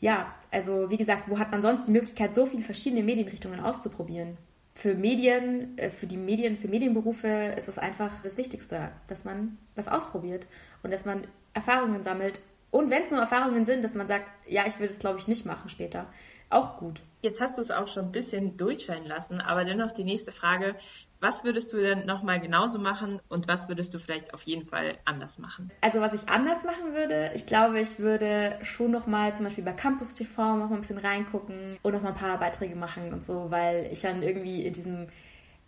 ja, 0.00 0.34
also 0.50 0.90
wie 0.90 0.98
gesagt, 0.98 1.28
wo 1.28 1.38
hat 1.38 1.50
man 1.50 1.62
sonst 1.62 1.86
die 1.86 1.92
Möglichkeit, 1.92 2.34
so 2.34 2.46
viele 2.46 2.62
verschiedene 2.62 3.02
Medienrichtungen 3.02 3.60
auszuprobieren? 3.60 4.36
für 4.76 4.94
Medien, 4.94 5.76
äh, 5.78 5.90
für 5.90 6.06
die 6.06 6.18
Medien, 6.18 6.58
für 6.58 6.68
Medienberufe 6.68 7.54
ist 7.56 7.66
es 7.66 7.78
einfach 7.78 8.12
das 8.22 8.36
Wichtigste, 8.36 8.92
dass 9.08 9.24
man 9.24 9.56
das 9.74 9.88
ausprobiert 9.88 10.46
und 10.82 10.92
dass 10.92 11.06
man 11.06 11.26
Erfahrungen 11.54 12.02
sammelt. 12.02 12.40
Und 12.70 12.90
wenn 12.90 13.02
es 13.02 13.10
nur 13.10 13.20
Erfahrungen 13.20 13.64
sind, 13.64 13.82
dass 13.82 13.94
man 13.94 14.06
sagt, 14.06 14.26
ja, 14.46 14.66
ich 14.66 14.78
will 14.78 14.86
das 14.86 14.98
glaube 14.98 15.18
ich 15.18 15.28
nicht 15.28 15.46
machen 15.46 15.70
später. 15.70 16.06
Auch 16.50 16.76
gut. 16.76 17.00
Jetzt 17.22 17.40
hast 17.40 17.56
du 17.56 17.62
es 17.62 17.70
auch 17.70 17.88
schon 17.88 18.04
ein 18.04 18.12
bisschen 18.12 18.58
durchscheinen 18.58 19.06
lassen, 19.06 19.40
aber 19.40 19.64
dennoch 19.64 19.92
die 19.92 20.04
nächste 20.04 20.30
Frage, 20.30 20.76
was 21.20 21.44
würdest 21.44 21.72
du 21.72 21.78
denn 21.78 22.06
nochmal 22.06 22.40
genauso 22.40 22.78
machen 22.78 23.20
und 23.28 23.48
was 23.48 23.68
würdest 23.68 23.94
du 23.94 23.98
vielleicht 23.98 24.34
auf 24.34 24.42
jeden 24.42 24.66
Fall 24.66 24.98
anders 25.04 25.38
machen? 25.38 25.70
Also 25.80 26.00
was 26.00 26.12
ich 26.12 26.28
anders 26.28 26.64
machen 26.64 26.94
würde, 26.94 27.32
ich 27.34 27.46
glaube, 27.46 27.80
ich 27.80 27.98
würde 27.98 28.58
schon 28.62 28.90
nochmal 28.90 29.34
zum 29.34 29.44
Beispiel 29.44 29.64
bei 29.64 29.72
Campus 29.72 30.14
TV 30.14 30.56
noch 30.56 30.68
mal 30.68 30.76
ein 30.76 30.80
bisschen 30.80 30.98
reingucken 30.98 31.78
und 31.82 31.92
nochmal 31.92 32.12
ein 32.12 32.18
paar 32.18 32.38
Beiträge 32.38 32.76
machen 32.76 33.12
und 33.12 33.24
so, 33.24 33.50
weil 33.50 33.88
ich 33.92 34.00
dann 34.00 34.22
irgendwie 34.22 34.66
in 34.66 34.72
diesem 34.72 35.08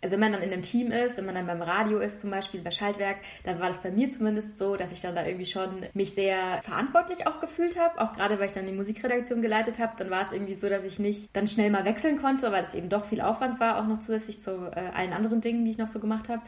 also 0.01 0.13
wenn 0.13 0.19
man 0.21 0.31
dann 0.31 0.41
in 0.41 0.53
einem 0.53 0.61
Team 0.61 0.91
ist, 0.91 1.17
wenn 1.17 1.25
man 1.25 1.35
dann 1.35 1.47
beim 1.47 1.61
Radio 1.61 1.99
ist 1.99 2.21
zum 2.21 2.31
Beispiel, 2.31 2.61
bei 2.61 2.71
Schaltwerk, 2.71 3.17
dann 3.43 3.59
war 3.59 3.69
das 3.69 3.81
bei 3.81 3.91
mir 3.91 4.09
zumindest 4.09 4.57
so, 4.57 4.77
dass 4.77 4.91
ich 4.91 5.01
dann 5.01 5.15
da 5.15 5.25
irgendwie 5.25 5.45
schon 5.45 5.85
mich 5.93 6.13
sehr 6.13 6.61
verantwortlich 6.63 7.27
auch 7.27 7.41
gefühlt 7.41 7.77
habe. 7.77 7.99
Auch 7.99 8.13
gerade, 8.13 8.39
weil 8.39 8.45
ich 8.45 8.53
dann 8.53 8.65
die 8.65 8.71
Musikredaktion 8.71 9.41
geleitet 9.41 9.77
habe, 9.77 9.93
dann 9.97 10.09
war 10.09 10.25
es 10.25 10.31
irgendwie 10.31 10.55
so, 10.55 10.69
dass 10.69 10.83
ich 10.83 10.99
nicht 10.99 11.35
dann 11.35 11.47
schnell 11.47 11.69
mal 11.69 11.83
wechseln 11.83 12.21
konnte, 12.21 12.51
weil 12.51 12.63
es 12.63 12.73
eben 12.73 12.89
doch 12.89 13.05
viel 13.05 13.19
Aufwand 13.19 13.59
war, 13.59 13.79
auch 13.79 13.87
noch 13.87 13.99
zusätzlich 13.99 14.41
zu 14.41 14.71
äh, 14.73 14.95
allen 14.95 15.11
anderen 15.11 15.41
Dingen, 15.41 15.65
die 15.65 15.71
ich 15.71 15.77
noch 15.77 15.87
so 15.87 15.99
gemacht 15.99 16.29
habe. 16.29 16.41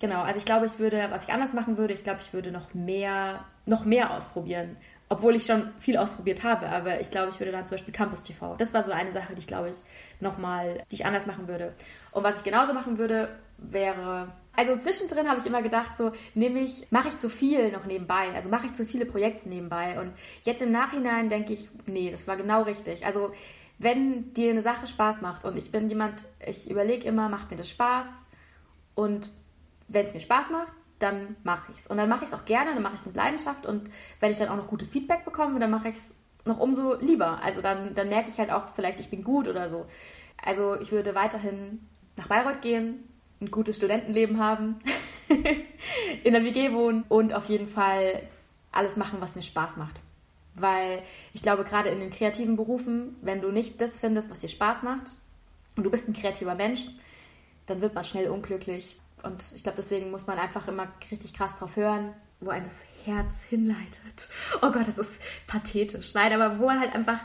Genau, 0.00 0.22
also 0.22 0.38
ich 0.38 0.44
glaube, 0.44 0.66
ich 0.66 0.78
würde, 0.78 1.06
was 1.10 1.22
ich 1.22 1.32
anders 1.32 1.52
machen 1.54 1.78
würde, 1.78 1.94
ich 1.94 2.04
glaube, 2.04 2.20
ich 2.20 2.34
würde 2.34 2.50
noch 2.50 2.74
mehr, 2.74 3.44
noch 3.66 3.84
mehr 3.84 4.10
ausprobieren 4.10 4.76
obwohl 5.12 5.36
ich 5.36 5.44
schon 5.44 5.70
viel 5.78 5.98
ausprobiert 5.98 6.42
habe, 6.42 6.70
aber 6.70 6.98
ich 7.02 7.10
glaube, 7.10 7.28
ich 7.28 7.38
würde 7.38 7.52
dann 7.52 7.66
zum 7.66 7.76
Beispiel 7.76 7.92
Campus 7.92 8.22
TV. 8.22 8.56
Das 8.56 8.72
war 8.72 8.82
so 8.82 8.92
eine 8.92 9.12
Sache, 9.12 9.34
die 9.34 9.40
ich 9.40 9.46
glaube 9.46 9.68
ich 9.68 9.76
nochmal, 10.20 10.82
die 10.90 10.94
ich 10.94 11.04
anders 11.04 11.26
machen 11.26 11.48
würde. 11.48 11.74
Und 12.12 12.22
was 12.22 12.38
ich 12.38 12.44
genauso 12.44 12.72
machen 12.72 12.98
würde, 12.98 13.28
wäre, 13.58 14.32
also 14.54 14.76
zwischendrin 14.76 15.28
habe 15.28 15.40
ich 15.40 15.46
immer 15.46 15.62
gedacht, 15.62 15.96
so 15.96 16.12
nehme 16.34 16.60
ich, 16.60 16.86
mache 16.90 17.08
ich 17.08 17.18
zu 17.18 17.28
viel 17.28 17.72
noch 17.72 17.86
nebenbei, 17.86 18.30
also 18.34 18.48
mache 18.48 18.66
ich 18.66 18.74
zu 18.74 18.86
viele 18.86 19.06
Projekte 19.06 19.48
nebenbei. 19.48 19.98
Und 19.98 20.12
jetzt 20.42 20.62
im 20.62 20.72
Nachhinein 20.72 21.28
denke 21.28 21.52
ich, 21.52 21.68
nee, 21.86 22.10
das 22.10 22.28
war 22.28 22.36
genau 22.36 22.62
richtig. 22.62 23.04
Also 23.06 23.32
wenn 23.78 24.32
dir 24.34 24.50
eine 24.50 24.62
Sache 24.62 24.86
Spaß 24.86 25.22
macht 25.22 25.44
und 25.44 25.56
ich 25.56 25.72
bin 25.72 25.88
jemand, 25.88 26.24
ich 26.46 26.70
überlege 26.70 27.06
immer, 27.06 27.28
macht 27.28 27.50
mir 27.50 27.56
das 27.56 27.70
Spaß 27.70 28.06
und 28.94 29.30
wenn 29.88 30.06
es 30.06 30.14
mir 30.14 30.20
Spaß 30.20 30.50
macht, 30.50 30.72
dann 30.98 31.36
mache 31.42 31.72
ich 31.72 31.78
es. 31.78 31.86
Und 31.88 31.96
dann 31.96 32.08
mache 32.08 32.24
ich 32.24 32.30
es 32.30 32.34
auch 32.34 32.44
gerne, 32.44 32.74
dann 32.74 32.82
mache 32.82 32.94
ich 32.94 33.00
es 33.00 33.06
mit 33.06 33.16
Leidenschaft 33.16 33.66
und 33.66 33.90
wenn 34.20 34.30
ich 34.30 34.38
dann 34.38 34.48
auch 34.48 34.56
noch 34.56 34.68
gutes 34.68 34.90
Feedback 34.90 35.24
bekomme, 35.24 35.58
dann 35.58 35.70
mache 35.70 35.88
ich 35.88 35.96
es 35.96 36.14
noch 36.44 36.60
umso 36.60 36.94
lieber. 36.94 37.40
Also 37.42 37.60
dann, 37.60 37.94
dann 37.94 38.08
merke 38.08 38.28
ich 38.28 38.38
halt 38.38 38.50
auch 38.50 38.74
vielleicht, 38.74 39.00
ich 39.00 39.10
bin 39.10 39.24
gut 39.24 39.48
oder 39.48 39.70
so. 39.70 39.86
Also 40.44 40.78
ich 40.80 40.92
würde 40.92 41.14
weiterhin 41.14 41.88
nach 42.16 42.28
Bayreuth 42.28 42.62
gehen, 42.62 43.08
ein 43.40 43.50
gutes 43.50 43.76
Studentenleben 43.76 44.38
haben, 44.38 44.80
in 46.24 46.32
der 46.32 46.44
WG 46.44 46.72
wohnen 46.72 47.04
und 47.08 47.32
auf 47.32 47.48
jeden 47.48 47.66
Fall 47.66 48.22
alles 48.70 48.96
machen, 48.96 49.20
was 49.20 49.34
mir 49.34 49.42
Spaß 49.42 49.76
macht. 49.76 50.00
Weil 50.54 51.02
ich 51.32 51.42
glaube, 51.42 51.64
gerade 51.64 51.88
in 51.88 52.00
den 52.00 52.10
kreativen 52.10 52.56
Berufen, 52.56 53.16
wenn 53.22 53.40
du 53.40 53.50
nicht 53.50 53.80
das 53.80 53.98
findest, 53.98 54.30
was 54.30 54.40
dir 54.40 54.48
Spaß 54.48 54.82
macht, 54.82 55.16
und 55.76 55.84
du 55.84 55.90
bist 55.90 56.08
ein 56.08 56.14
kreativer 56.14 56.54
Mensch, 56.54 56.86
dann 57.66 57.80
wird 57.80 57.94
man 57.94 58.04
schnell 58.04 58.28
unglücklich. 58.28 59.00
Und 59.22 59.42
ich 59.54 59.62
glaube, 59.62 59.76
deswegen 59.76 60.10
muss 60.10 60.26
man 60.26 60.38
einfach 60.38 60.68
immer 60.68 60.88
richtig 61.10 61.32
krass 61.32 61.56
drauf 61.56 61.76
hören, 61.76 62.12
wo 62.40 62.50
ein 62.50 62.64
das 62.64 62.78
Herz 63.04 63.42
hinleitet. 63.42 64.28
Oh 64.60 64.70
Gott, 64.70 64.86
das 64.86 64.98
ist 64.98 65.12
pathetisch. 65.46 66.12
Nein, 66.14 66.32
aber 66.32 66.58
wo 66.58 66.66
man 66.66 66.80
halt 66.80 66.94
einfach, 66.94 67.20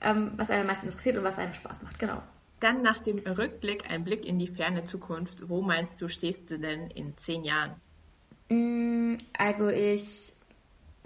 ähm, 0.00 0.32
was 0.36 0.50
einen 0.50 0.62
am 0.62 0.66
meisten 0.68 0.86
interessiert 0.86 1.16
und 1.16 1.24
was 1.24 1.38
einem 1.38 1.54
Spaß 1.54 1.82
macht, 1.82 1.98
genau. 1.98 2.22
Dann 2.60 2.82
nach 2.82 2.98
dem 2.98 3.18
Rückblick 3.18 3.90
ein 3.90 4.04
Blick 4.04 4.26
in 4.26 4.38
die 4.38 4.48
ferne 4.48 4.84
Zukunft. 4.84 5.48
Wo 5.48 5.62
meinst 5.62 6.00
du, 6.00 6.08
stehst 6.08 6.50
du 6.50 6.58
denn 6.58 6.88
in 6.88 7.16
zehn 7.16 7.44
Jahren? 7.44 7.74
Mm, 8.48 9.16
also 9.36 9.68
ich 9.68 10.32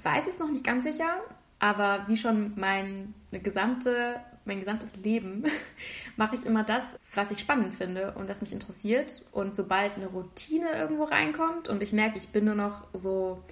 weiß 0.02 0.26
es 0.26 0.38
noch 0.38 0.50
nicht 0.50 0.64
ganz 0.64 0.84
sicher, 0.84 1.20
aber 1.58 2.04
wie 2.08 2.16
schon 2.16 2.52
mein 2.56 3.14
gesamte, 3.30 4.20
mein 4.44 4.60
gesamtes 4.60 4.94
Leben 4.96 5.44
mache 6.16 6.36
ich 6.36 6.44
immer 6.44 6.64
das, 6.64 6.84
was 7.14 7.30
ich 7.30 7.38
spannend 7.38 7.74
finde 7.74 8.12
und 8.12 8.28
was 8.28 8.40
mich 8.40 8.52
interessiert. 8.52 9.22
Und 9.30 9.54
sobald 9.54 9.96
eine 9.96 10.06
Routine 10.06 10.72
irgendwo 10.72 11.04
reinkommt 11.04 11.68
und 11.68 11.82
ich 11.82 11.92
merke, 11.92 12.18
ich 12.18 12.28
bin 12.28 12.46
nur 12.46 12.54
noch 12.54 12.86
so 12.94 13.42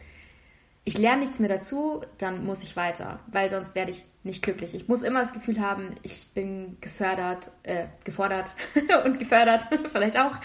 ich 0.84 0.96
lerne 0.96 1.20
nichts 1.20 1.38
mehr 1.38 1.48
dazu, 1.48 2.02
dann 2.18 2.44
muss 2.44 2.62
ich 2.62 2.74
weiter, 2.74 3.20
weil 3.30 3.50
sonst 3.50 3.74
werde 3.74 3.90
ich 3.90 4.06
nicht 4.22 4.42
glücklich. 4.42 4.74
Ich 4.74 4.88
muss 4.88 5.02
immer 5.02 5.20
das 5.20 5.32
Gefühl 5.32 5.60
haben, 5.60 5.94
ich 6.02 6.28
bin 6.34 6.78
gefördert, 6.80 7.50
äh, 7.62 7.86
gefordert 8.04 8.54
und 9.04 9.18
gefördert, 9.18 9.66
vielleicht 9.92 10.18
auch. 10.18 10.36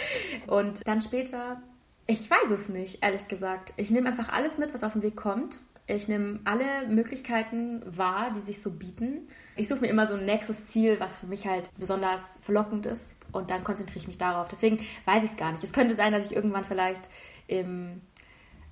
Und 0.47 0.85
dann 0.85 1.01
später, 1.01 1.61
ich 2.05 2.29
weiß 2.29 2.51
es 2.51 2.69
nicht, 2.69 3.01
ehrlich 3.01 3.27
gesagt. 3.27 3.73
Ich 3.77 3.89
nehme 3.91 4.09
einfach 4.09 4.29
alles 4.29 4.57
mit, 4.57 4.73
was 4.73 4.83
auf 4.83 4.93
den 4.93 5.03
Weg 5.03 5.15
kommt. 5.15 5.61
Ich 5.87 6.07
nehme 6.07 6.39
alle 6.45 6.87
Möglichkeiten 6.87 7.81
wahr, 7.85 8.31
die 8.35 8.41
sich 8.41 8.61
so 8.61 8.71
bieten. 8.71 9.27
Ich 9.55 9.67
suche 9.67 9.81
mir 9.81 9.87
immer 9.87 10.07
so 10.07 10.15
ein 10.15 10.25
nächstes 10.25 10.65
Ziel, 10.67 10.99
was 10.99 11.19
für 11.19 11.27
mich 11.27 11.47
halt 11.47 11.69
besonders 11.77 12.39
verlockend 12.41 12.87
ist. 12.87 13.15
Und 13.31 13.51
dann 13.51 13.63
konzentriere 13.63 13.99
ich 13.99 14.07
mich 14.07 14.17
darauf. 14.17 14.47
Deswegen 14.47 14.79
weiß 15.05 15.23
ich 15.23 15.31
es 15.31 15.37
gar 15.37 15.51
nicht. 15.51 15.63
Es 15.63 15.73
könnte 15.73 15.95
sein, 15.95 16.11
dass 16.11 16.25
ich 16.25 16.35
irgendwann 16.35 16.65
vielleicht 16.65 17.09
im 17.47 18.01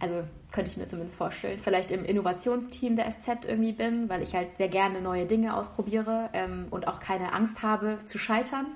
also 0.03 0.27
könnte 0.51 0.69
ich 0.69 0.75
mir 0.75 0.85
zumindest 0.85 1.17
vorstellen, 1.17 1.61
vielleicht 1.63 1.89
im 1.91 2.03
Innovationsteam 2.03 2.97
der 2.97 3.09
SZ 3.09 3.45
irgendwie 3.47 3.71
bin, 3.71 4.09
weil 4.09 4.21
ich 4.21 4.35
halt 4.35 4.57
sehr 4.57 4.67
gerne 4.67 4.99
neue 4.99 5.25
Dinge 5.25 5.55
ausprobiere 5.55 6.29
ähm, 6.33 6.67
und 6.71 6.89
auch 6.89 6.99
keine 6.99 7.31
Angst 7.31 7.63
habe 7.63 7.99
zu 8.03 8.17
scheitern. 8.17 8.67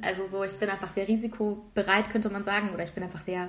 Also 0.00 0.28
so, 0.28 0.44
ich 0.44 0.56
bin 0.56 0.70
einfach 0.70 0.94
sehr 0.94 1.08
risikobereit, 1.08 2.10
könnte 2.10 2.30
man 2.30 2.44
sagen, 2.44 2.70
oder 2.72 2.84
ich 2.84 2.92
bin 2.92 3.02
einfach 3.02 3.20
sehr, 3.20 3.48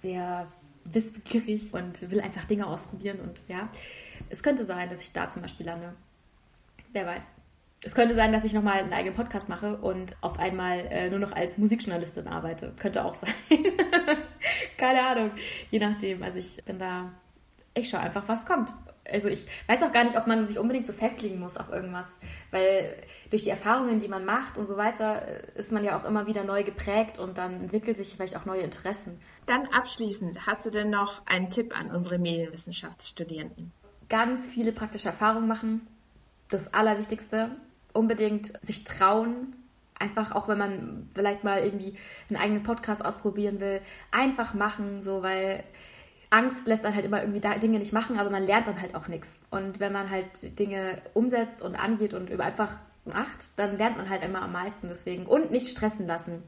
sehr 0.00 0.46
wissbegierig 0.84 1.74
und 1.74 2.08
will 2.12 2.20
einfach 2.20 2.44
Dinge 2.44 2.68
ausprobieren 2.68 3.18
und 3.20 3.42
ja, 3.48 3.68
es 4.30 4.42
könnte 4.44 4.64
sein, 4.64 4.88
dass 4.88 5.02
ich 5.02 5.12
da 5.12 5.28
zum 5.28 5.42
Beispiel 5.42 5.66
lande. 5.66 5.94
Wer 6.92 7.06
weiß. 7.06 7.41
Es 7.84 7.94
könnte 7.96 8.14
sein, 8.14 8.32
dass 8.32 8.44
ich 8.44 8.52
nochmal 8.52 8.78
einen 8.78 8.92
eigenen 8.92 9.16
Podcast 9.16 9.48
mache 9.48 9.76
und 9.76 10.16
auf 10.20 10.38
einmal 10.38 10.86
äh, 10.90 11.10
nur 11.10 11.18
noch 11.18 11.32
als 11.32 11.58
Musikjournalistin 11.58 12.28
arbeite. 12.28 12.72
Könnte 12.78 13.04
auch 13.04 13.16
sein. 13.16 13.34
Keine 14.78 15.04
Ahnung. 15.04 15.32
Je 15.70 15.80
nachdem. 15.80 16.22
Also 16.22 16.38
ich 16.38 16.64
bin 16.64 16.78
da, 16.78 17.12
ich 17.74 17.88
schaue 17.88 18.00
einfach, 18.00 18.28
was 18.28 18.46
kommt. 18.46 18.72
Also 19.10 19.26
ich 19.26 19.48
weiß 19.66 19.82
auch 19.82 19.90
gar 19.90 20.04
nicht, 20.04 20.16
ob 20.16 20.28
man 20.28 20.46
sich 20.46 20.60
unbedingt 20.60 20.86
so 20.86 20.92
festlegen 20.92 21.40
muss 21.40 21.56
auf 21.56 21.70
irgendwas. 21.70 22.06
Weil 22.52 23.02
durch 23.30 23.42
die 23.42 23.50
Erfahrungen, 23.50 23.98
die 23.98 24.06
man 24.06 24.24
macht 24.24 24.58
und 24.58 24.68
so 24.68 24.76
weiter, 24.76 25.26
äh, 25.26 25.58
ist 25.58 25.72
man 25.72 25.82
ja 25.82 25.98
auch 25.98 26.04
immer 26.04 26.28
wieder 26.28 26.44
neu 26.44 26.62
geprägt 26.62 27.18
und 27.18 27.36
dann 27.36 27.62
entwickelt 27.62 27.96
sich 27.96 28.14
vielleicht 28.14 28.36
auch 28.36 28.44
neue 28.44 28.62
Interessen. 28.62 29.18
Dann 29.46 29.66
abschließend, 29.66 30.46
hast 30.46 30.64
du 30.64 30.70
denn 30.70 30.90
noch 30.90 31.26
einen 31.26 31.50
Tipp 31.50 31.76
an 31.76 31.90
unsere 31.90 32.20
Medienwissenschaftsstudierenden? 32.20 33.72
Ganz 34.08 34.46
viele 34.46 34.70
praktische 34.70 35.08
Erfahrungen 35.08 35.48
machen. 35.48 35.88
Das 36.48 36.72
Allerwichtigste 36.72 37.50
unbedingt 37.92 38.52
sich 38.64 38.84
trauen, 38.84 39.54
einfach 39.98 40.32
auch 40.32 40.48
wenn 40.48 40.58
man 40.58 41.10
vielleicht 41.14 41.44
mal 41.44 41.62
irgendwie 41.62 41.96
einen 42.28 42.38
eigenen 42.38 42.62
Podcast 42.62 43.04
ausprobieren 43.04 43.60
will, 43.60 43.80
einfach 44.10 44.54
machen, 44.54 45.02
so 45.02 45.22
weil 45.22 45.64
Angst 46.30 46.66
lässt 46.66 46.84
dann 46.84 46.94
halt 46.94 47.04
immer 47.04 47.20
irgendwie 47.20 47.40
Dinge 47.60 47.78
nicht 47.78 47.92
machen, 47.92 48.18
aber 48.18 48.30
man 48.30 48.42
lernt 48.42 48.66
dann 48.66 48.80
halt 48.80 48.94
auch 48.94 49.06
nichts. 49.06 49.38
Und 49.50 49.80
wenn 49.80 49.92
man 49.92 50.08
halt 50.08 50.58
Dinge 50.58 51.02
umsetzt 51.12 51.60
und 51.60 51.76
angeht 51.76 52.14
und 52.14 52.30
über 52.30 52.44
einfach 52.44 52.72
macht, 53.04 53.58
dann 53.58 53.76
lernt 53.76 53.98
man 53.98 54.08
halt 54.08 54.24
immer 54.24 54.40
am 54.40 54.52
meisten 54.52 54.88
deswegen. 54.88 55.26
Und 55.26 55.50
nicht 55.50 55.68
stressen 55.68 56.06
lassen. 56.06 56.42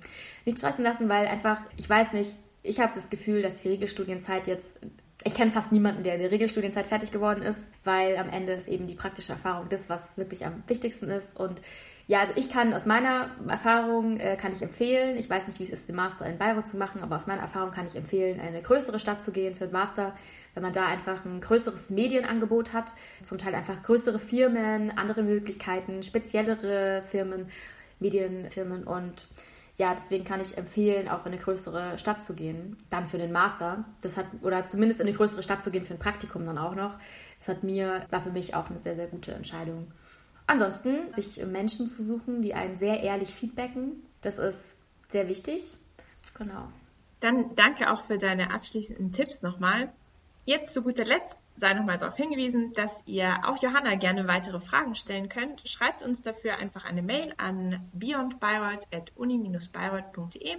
Nicht 0.47 0.59
stressen 0.59 0.85
lassen, 0.85 1.09
weil 1.11 1.27
einfach, 1.27 1.61
ich 1.77 1.89
weiß 1.89 2.15
nicht, 2.15 2.35
ich 2.63 2.81
habe 2.81 2.93
das 2.95 3.11
Gefühl, 3.11 3.43
dass 3.43 3.61
die 3.61 3.69
Regelstudienzeit 3.69 4.47
jetzt 4.47 4.81
ich 5.23 5.35
kenne 5.35 5.53
fast 5.53 5.71
niemanden, 5.71 6.03
der 6.03 6.15
in 6.15 6.21
der 6.21 6.31
Regelstudienzeit 6.31 6.87
fertig 6.87 7.13
geworden 7.13 7.43
ist, 7.43 7.71
weil 7.85 8.17
am 8.17 8.29
Ende 8.29 8.53
ist 8.53 8.69
eben 8.69 8.87
die 8.87 8.97
praktische 8.97 9.33
Erfahrung 9.33 9.69
das, 9.69 9.89
was 9.89 10.19
wirklich 10.19 10.45
am 10.45 10.65
wichtigsten 10.67 11.09
ist. 11.09 11.39
Und 11.39 11.63
ja, 12.07 12.21
also 12.21 12.35
ich 12.37 12.51
kann 12.51 12.75
aus 12.75 12.85
meiner 12.85 13.31
Erfahrung 13.49 14.19
äh, 14.19 14.37
kann 14.37 14.53
ich 14.53 14.61
empfehlen, 14.61 15.17
ich 15.17 15.31
weiß 15.31 15.47
nicht, 15.47 15.59
wie 15.61 15.65
es 15.65 15.71
ist, 15.71 15.89
den 15.89 15.97
Master 15.97 16.27
in 16.27 16.37
Bayreuth 16.37 16.67
zu 16.67 16.77
machen, 16.77 17.03
aber 17.03 17.17
aus 17.17 17.27
meiner 17.27 17.43
Erfahrung 17.43 17.71
kann 17.71 17.87
ich 17.87 17.97
empfehlen, 17.97 18.41
eine 18.41 18.61
größere 18.61 18.99
Stadt 18.99 19.23
zu 19.23 19.33
gehen 19.33 19.55
für 19.55 19.67
den 19.67 19.73
Master, 19.73 20.15
wenn 20.53 20.63
man 20.63 20.73
da 20.75 20.87
einfach 20.87 21.25
ein 21.25 21.41
größeres 21.41 21.89
Medienangebot 21.91 22.73
hat, 22.73 22.93
zum 23.23 23.39
Teil 23.39 23.55
einfach 23.55 23.83
größere 23.83 24.19
Firmen, 24.19 24.97
andere 24.99 25.23
Möglichkeiten, 25.23 26.03
speziellere 26.03 27.05
Firmen, 27.07 27.49
Medienfirmen 28.01 28.85
und 28.85 29.29
ja, 29.77 29.93
deswegen 29.95 30.25
kann 30.25 30.41
ich 30.41 30.57
empfehlen, 30.57 31.09
auch 31.09 31.27
in 31.27 31.33
eine 31.33 31.39
größere 31.39 31.99
Stadt 31.99 32.23
zu 32.23 32.35
gehen, 32.35 32.77
dann 32.91 33.09
für 33.09 33.19
den 33.19 33.33
Master. 33.33 33.85
Das 34.03 34.17
hat, 34.17 34.27
oder 34.43 34.69
zumindest 34.69 35.01
in 35.01 35.09
eine 35.09 35.17
größere 35.17 35.43
Stadt 35.43 35.65
zu 35.65 35.71
gehen 35.73 35.85
für 35.85 35.95
ein 35.95 35.99
Praktikum 35.99 36.47
dann 36.47 36.59
auch 36.59 36.77
noch. 36.77 36.97
Das 37.41 37.49
hat 37.49 37.65
mir, 37.65 38.07
war 38.11 38.21
für 38.21 38.31
mich 38.31 38.55
auch 38.55 38.71
eine 38.71 38.79
sehr, 38.79 38.95
sehr 38.95 39.09
gute 39.09 39.35
Entscheidung. 39.35 39.91
Ansonsten, 40.47 41.13
sich 41.15 41.45
Menschen 41.45 41.89
zu 41.89 42.05
suchen, 42.05 42.43
die 42.43 42.55
einen 42.55 42.77
sehr 42.77 43.03
ehrlich 43.03 43.35
feedbacken, 43.35 44.05
das 44.21 44.39
ist 44.39 44.77
sehr 45.09 45.27
wichtig. 45.29 45.77
Genau. 46.35 46.69
Dann 47.21 47.55
danke 47.57 47.91
auch 47.91 48.05
für 48.05 48.19
deine 48.19 48.53
abschließenden 48.53 49.13
Tipps 49.13 49.43
nochmal. 49.43 49.93
Jetzt 50.45 50.73
zu 50.73 50.83
guter 50.83 51.05
Letzt 51.05 51.39
sei 51.57 51.75
nochmal 51.75 51.99
darauf 51.99 52.17
hingewiesen, 52.17 52.73
dass 52.73 53.03
ihr 53.07 53.41
auch 53.45 53.61
Johanna 53.63 53.97
gerne 53.97 54.27
weitere 54.29 54.61
Fragen 54.61 54.95
stellen 54.95 55.29
könnt. 55.29 55.69
Schreibt 55.69 56.03
uns 56.03 56.23
dafür 56.23 56.59
einfach 56.59 56.85
eine 56.85 57.03
Mail 57.03 57.35
an 57.37 57.91
beyondbayreuth.uni-bayreuth.de. 57.93 60.57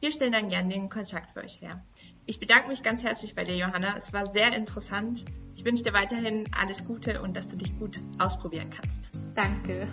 Wir 0.00 0.10
stellen 0.10 0.32
dann 0.32 0.48
gerne 0.48 0.70
den 0.70 0.88
Kontakt 0.88 1.30
für 1.30 1.40
euch 1.40 1.60
her. 1.60 1.80
Ich 2.26 2.40
bedanke 2.40 2.68
mich 2.68 2.82
ganz 2.82 3.04
herzlich 3.04 3.36
bei 3.36 3.44
dir, 3.44 3.56
Johanna. 3.56 3.94
Es 3.96 4.12
war 4.12 4.26
sehr 4.26 4.52
interessant. 4.52 5.24
Ich 5.54 5.64
wünsche 5.64 5.84
dir 5.84 5.92
weiterhin 5.92 6.48
alles 6.52 6.84
Gute 6.84 7.22
und 7.22 7.36
dass 7.36 7.48
du 7.48 7.56
dich 7.56 7.78
gut 7.78 8.00
ausprobieren 8.18 8.70
kannst. 8.70 9.10
Danke. 9.34 9.86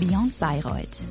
Beyond 0.00 0.36
Bayreuth 0.40 1.04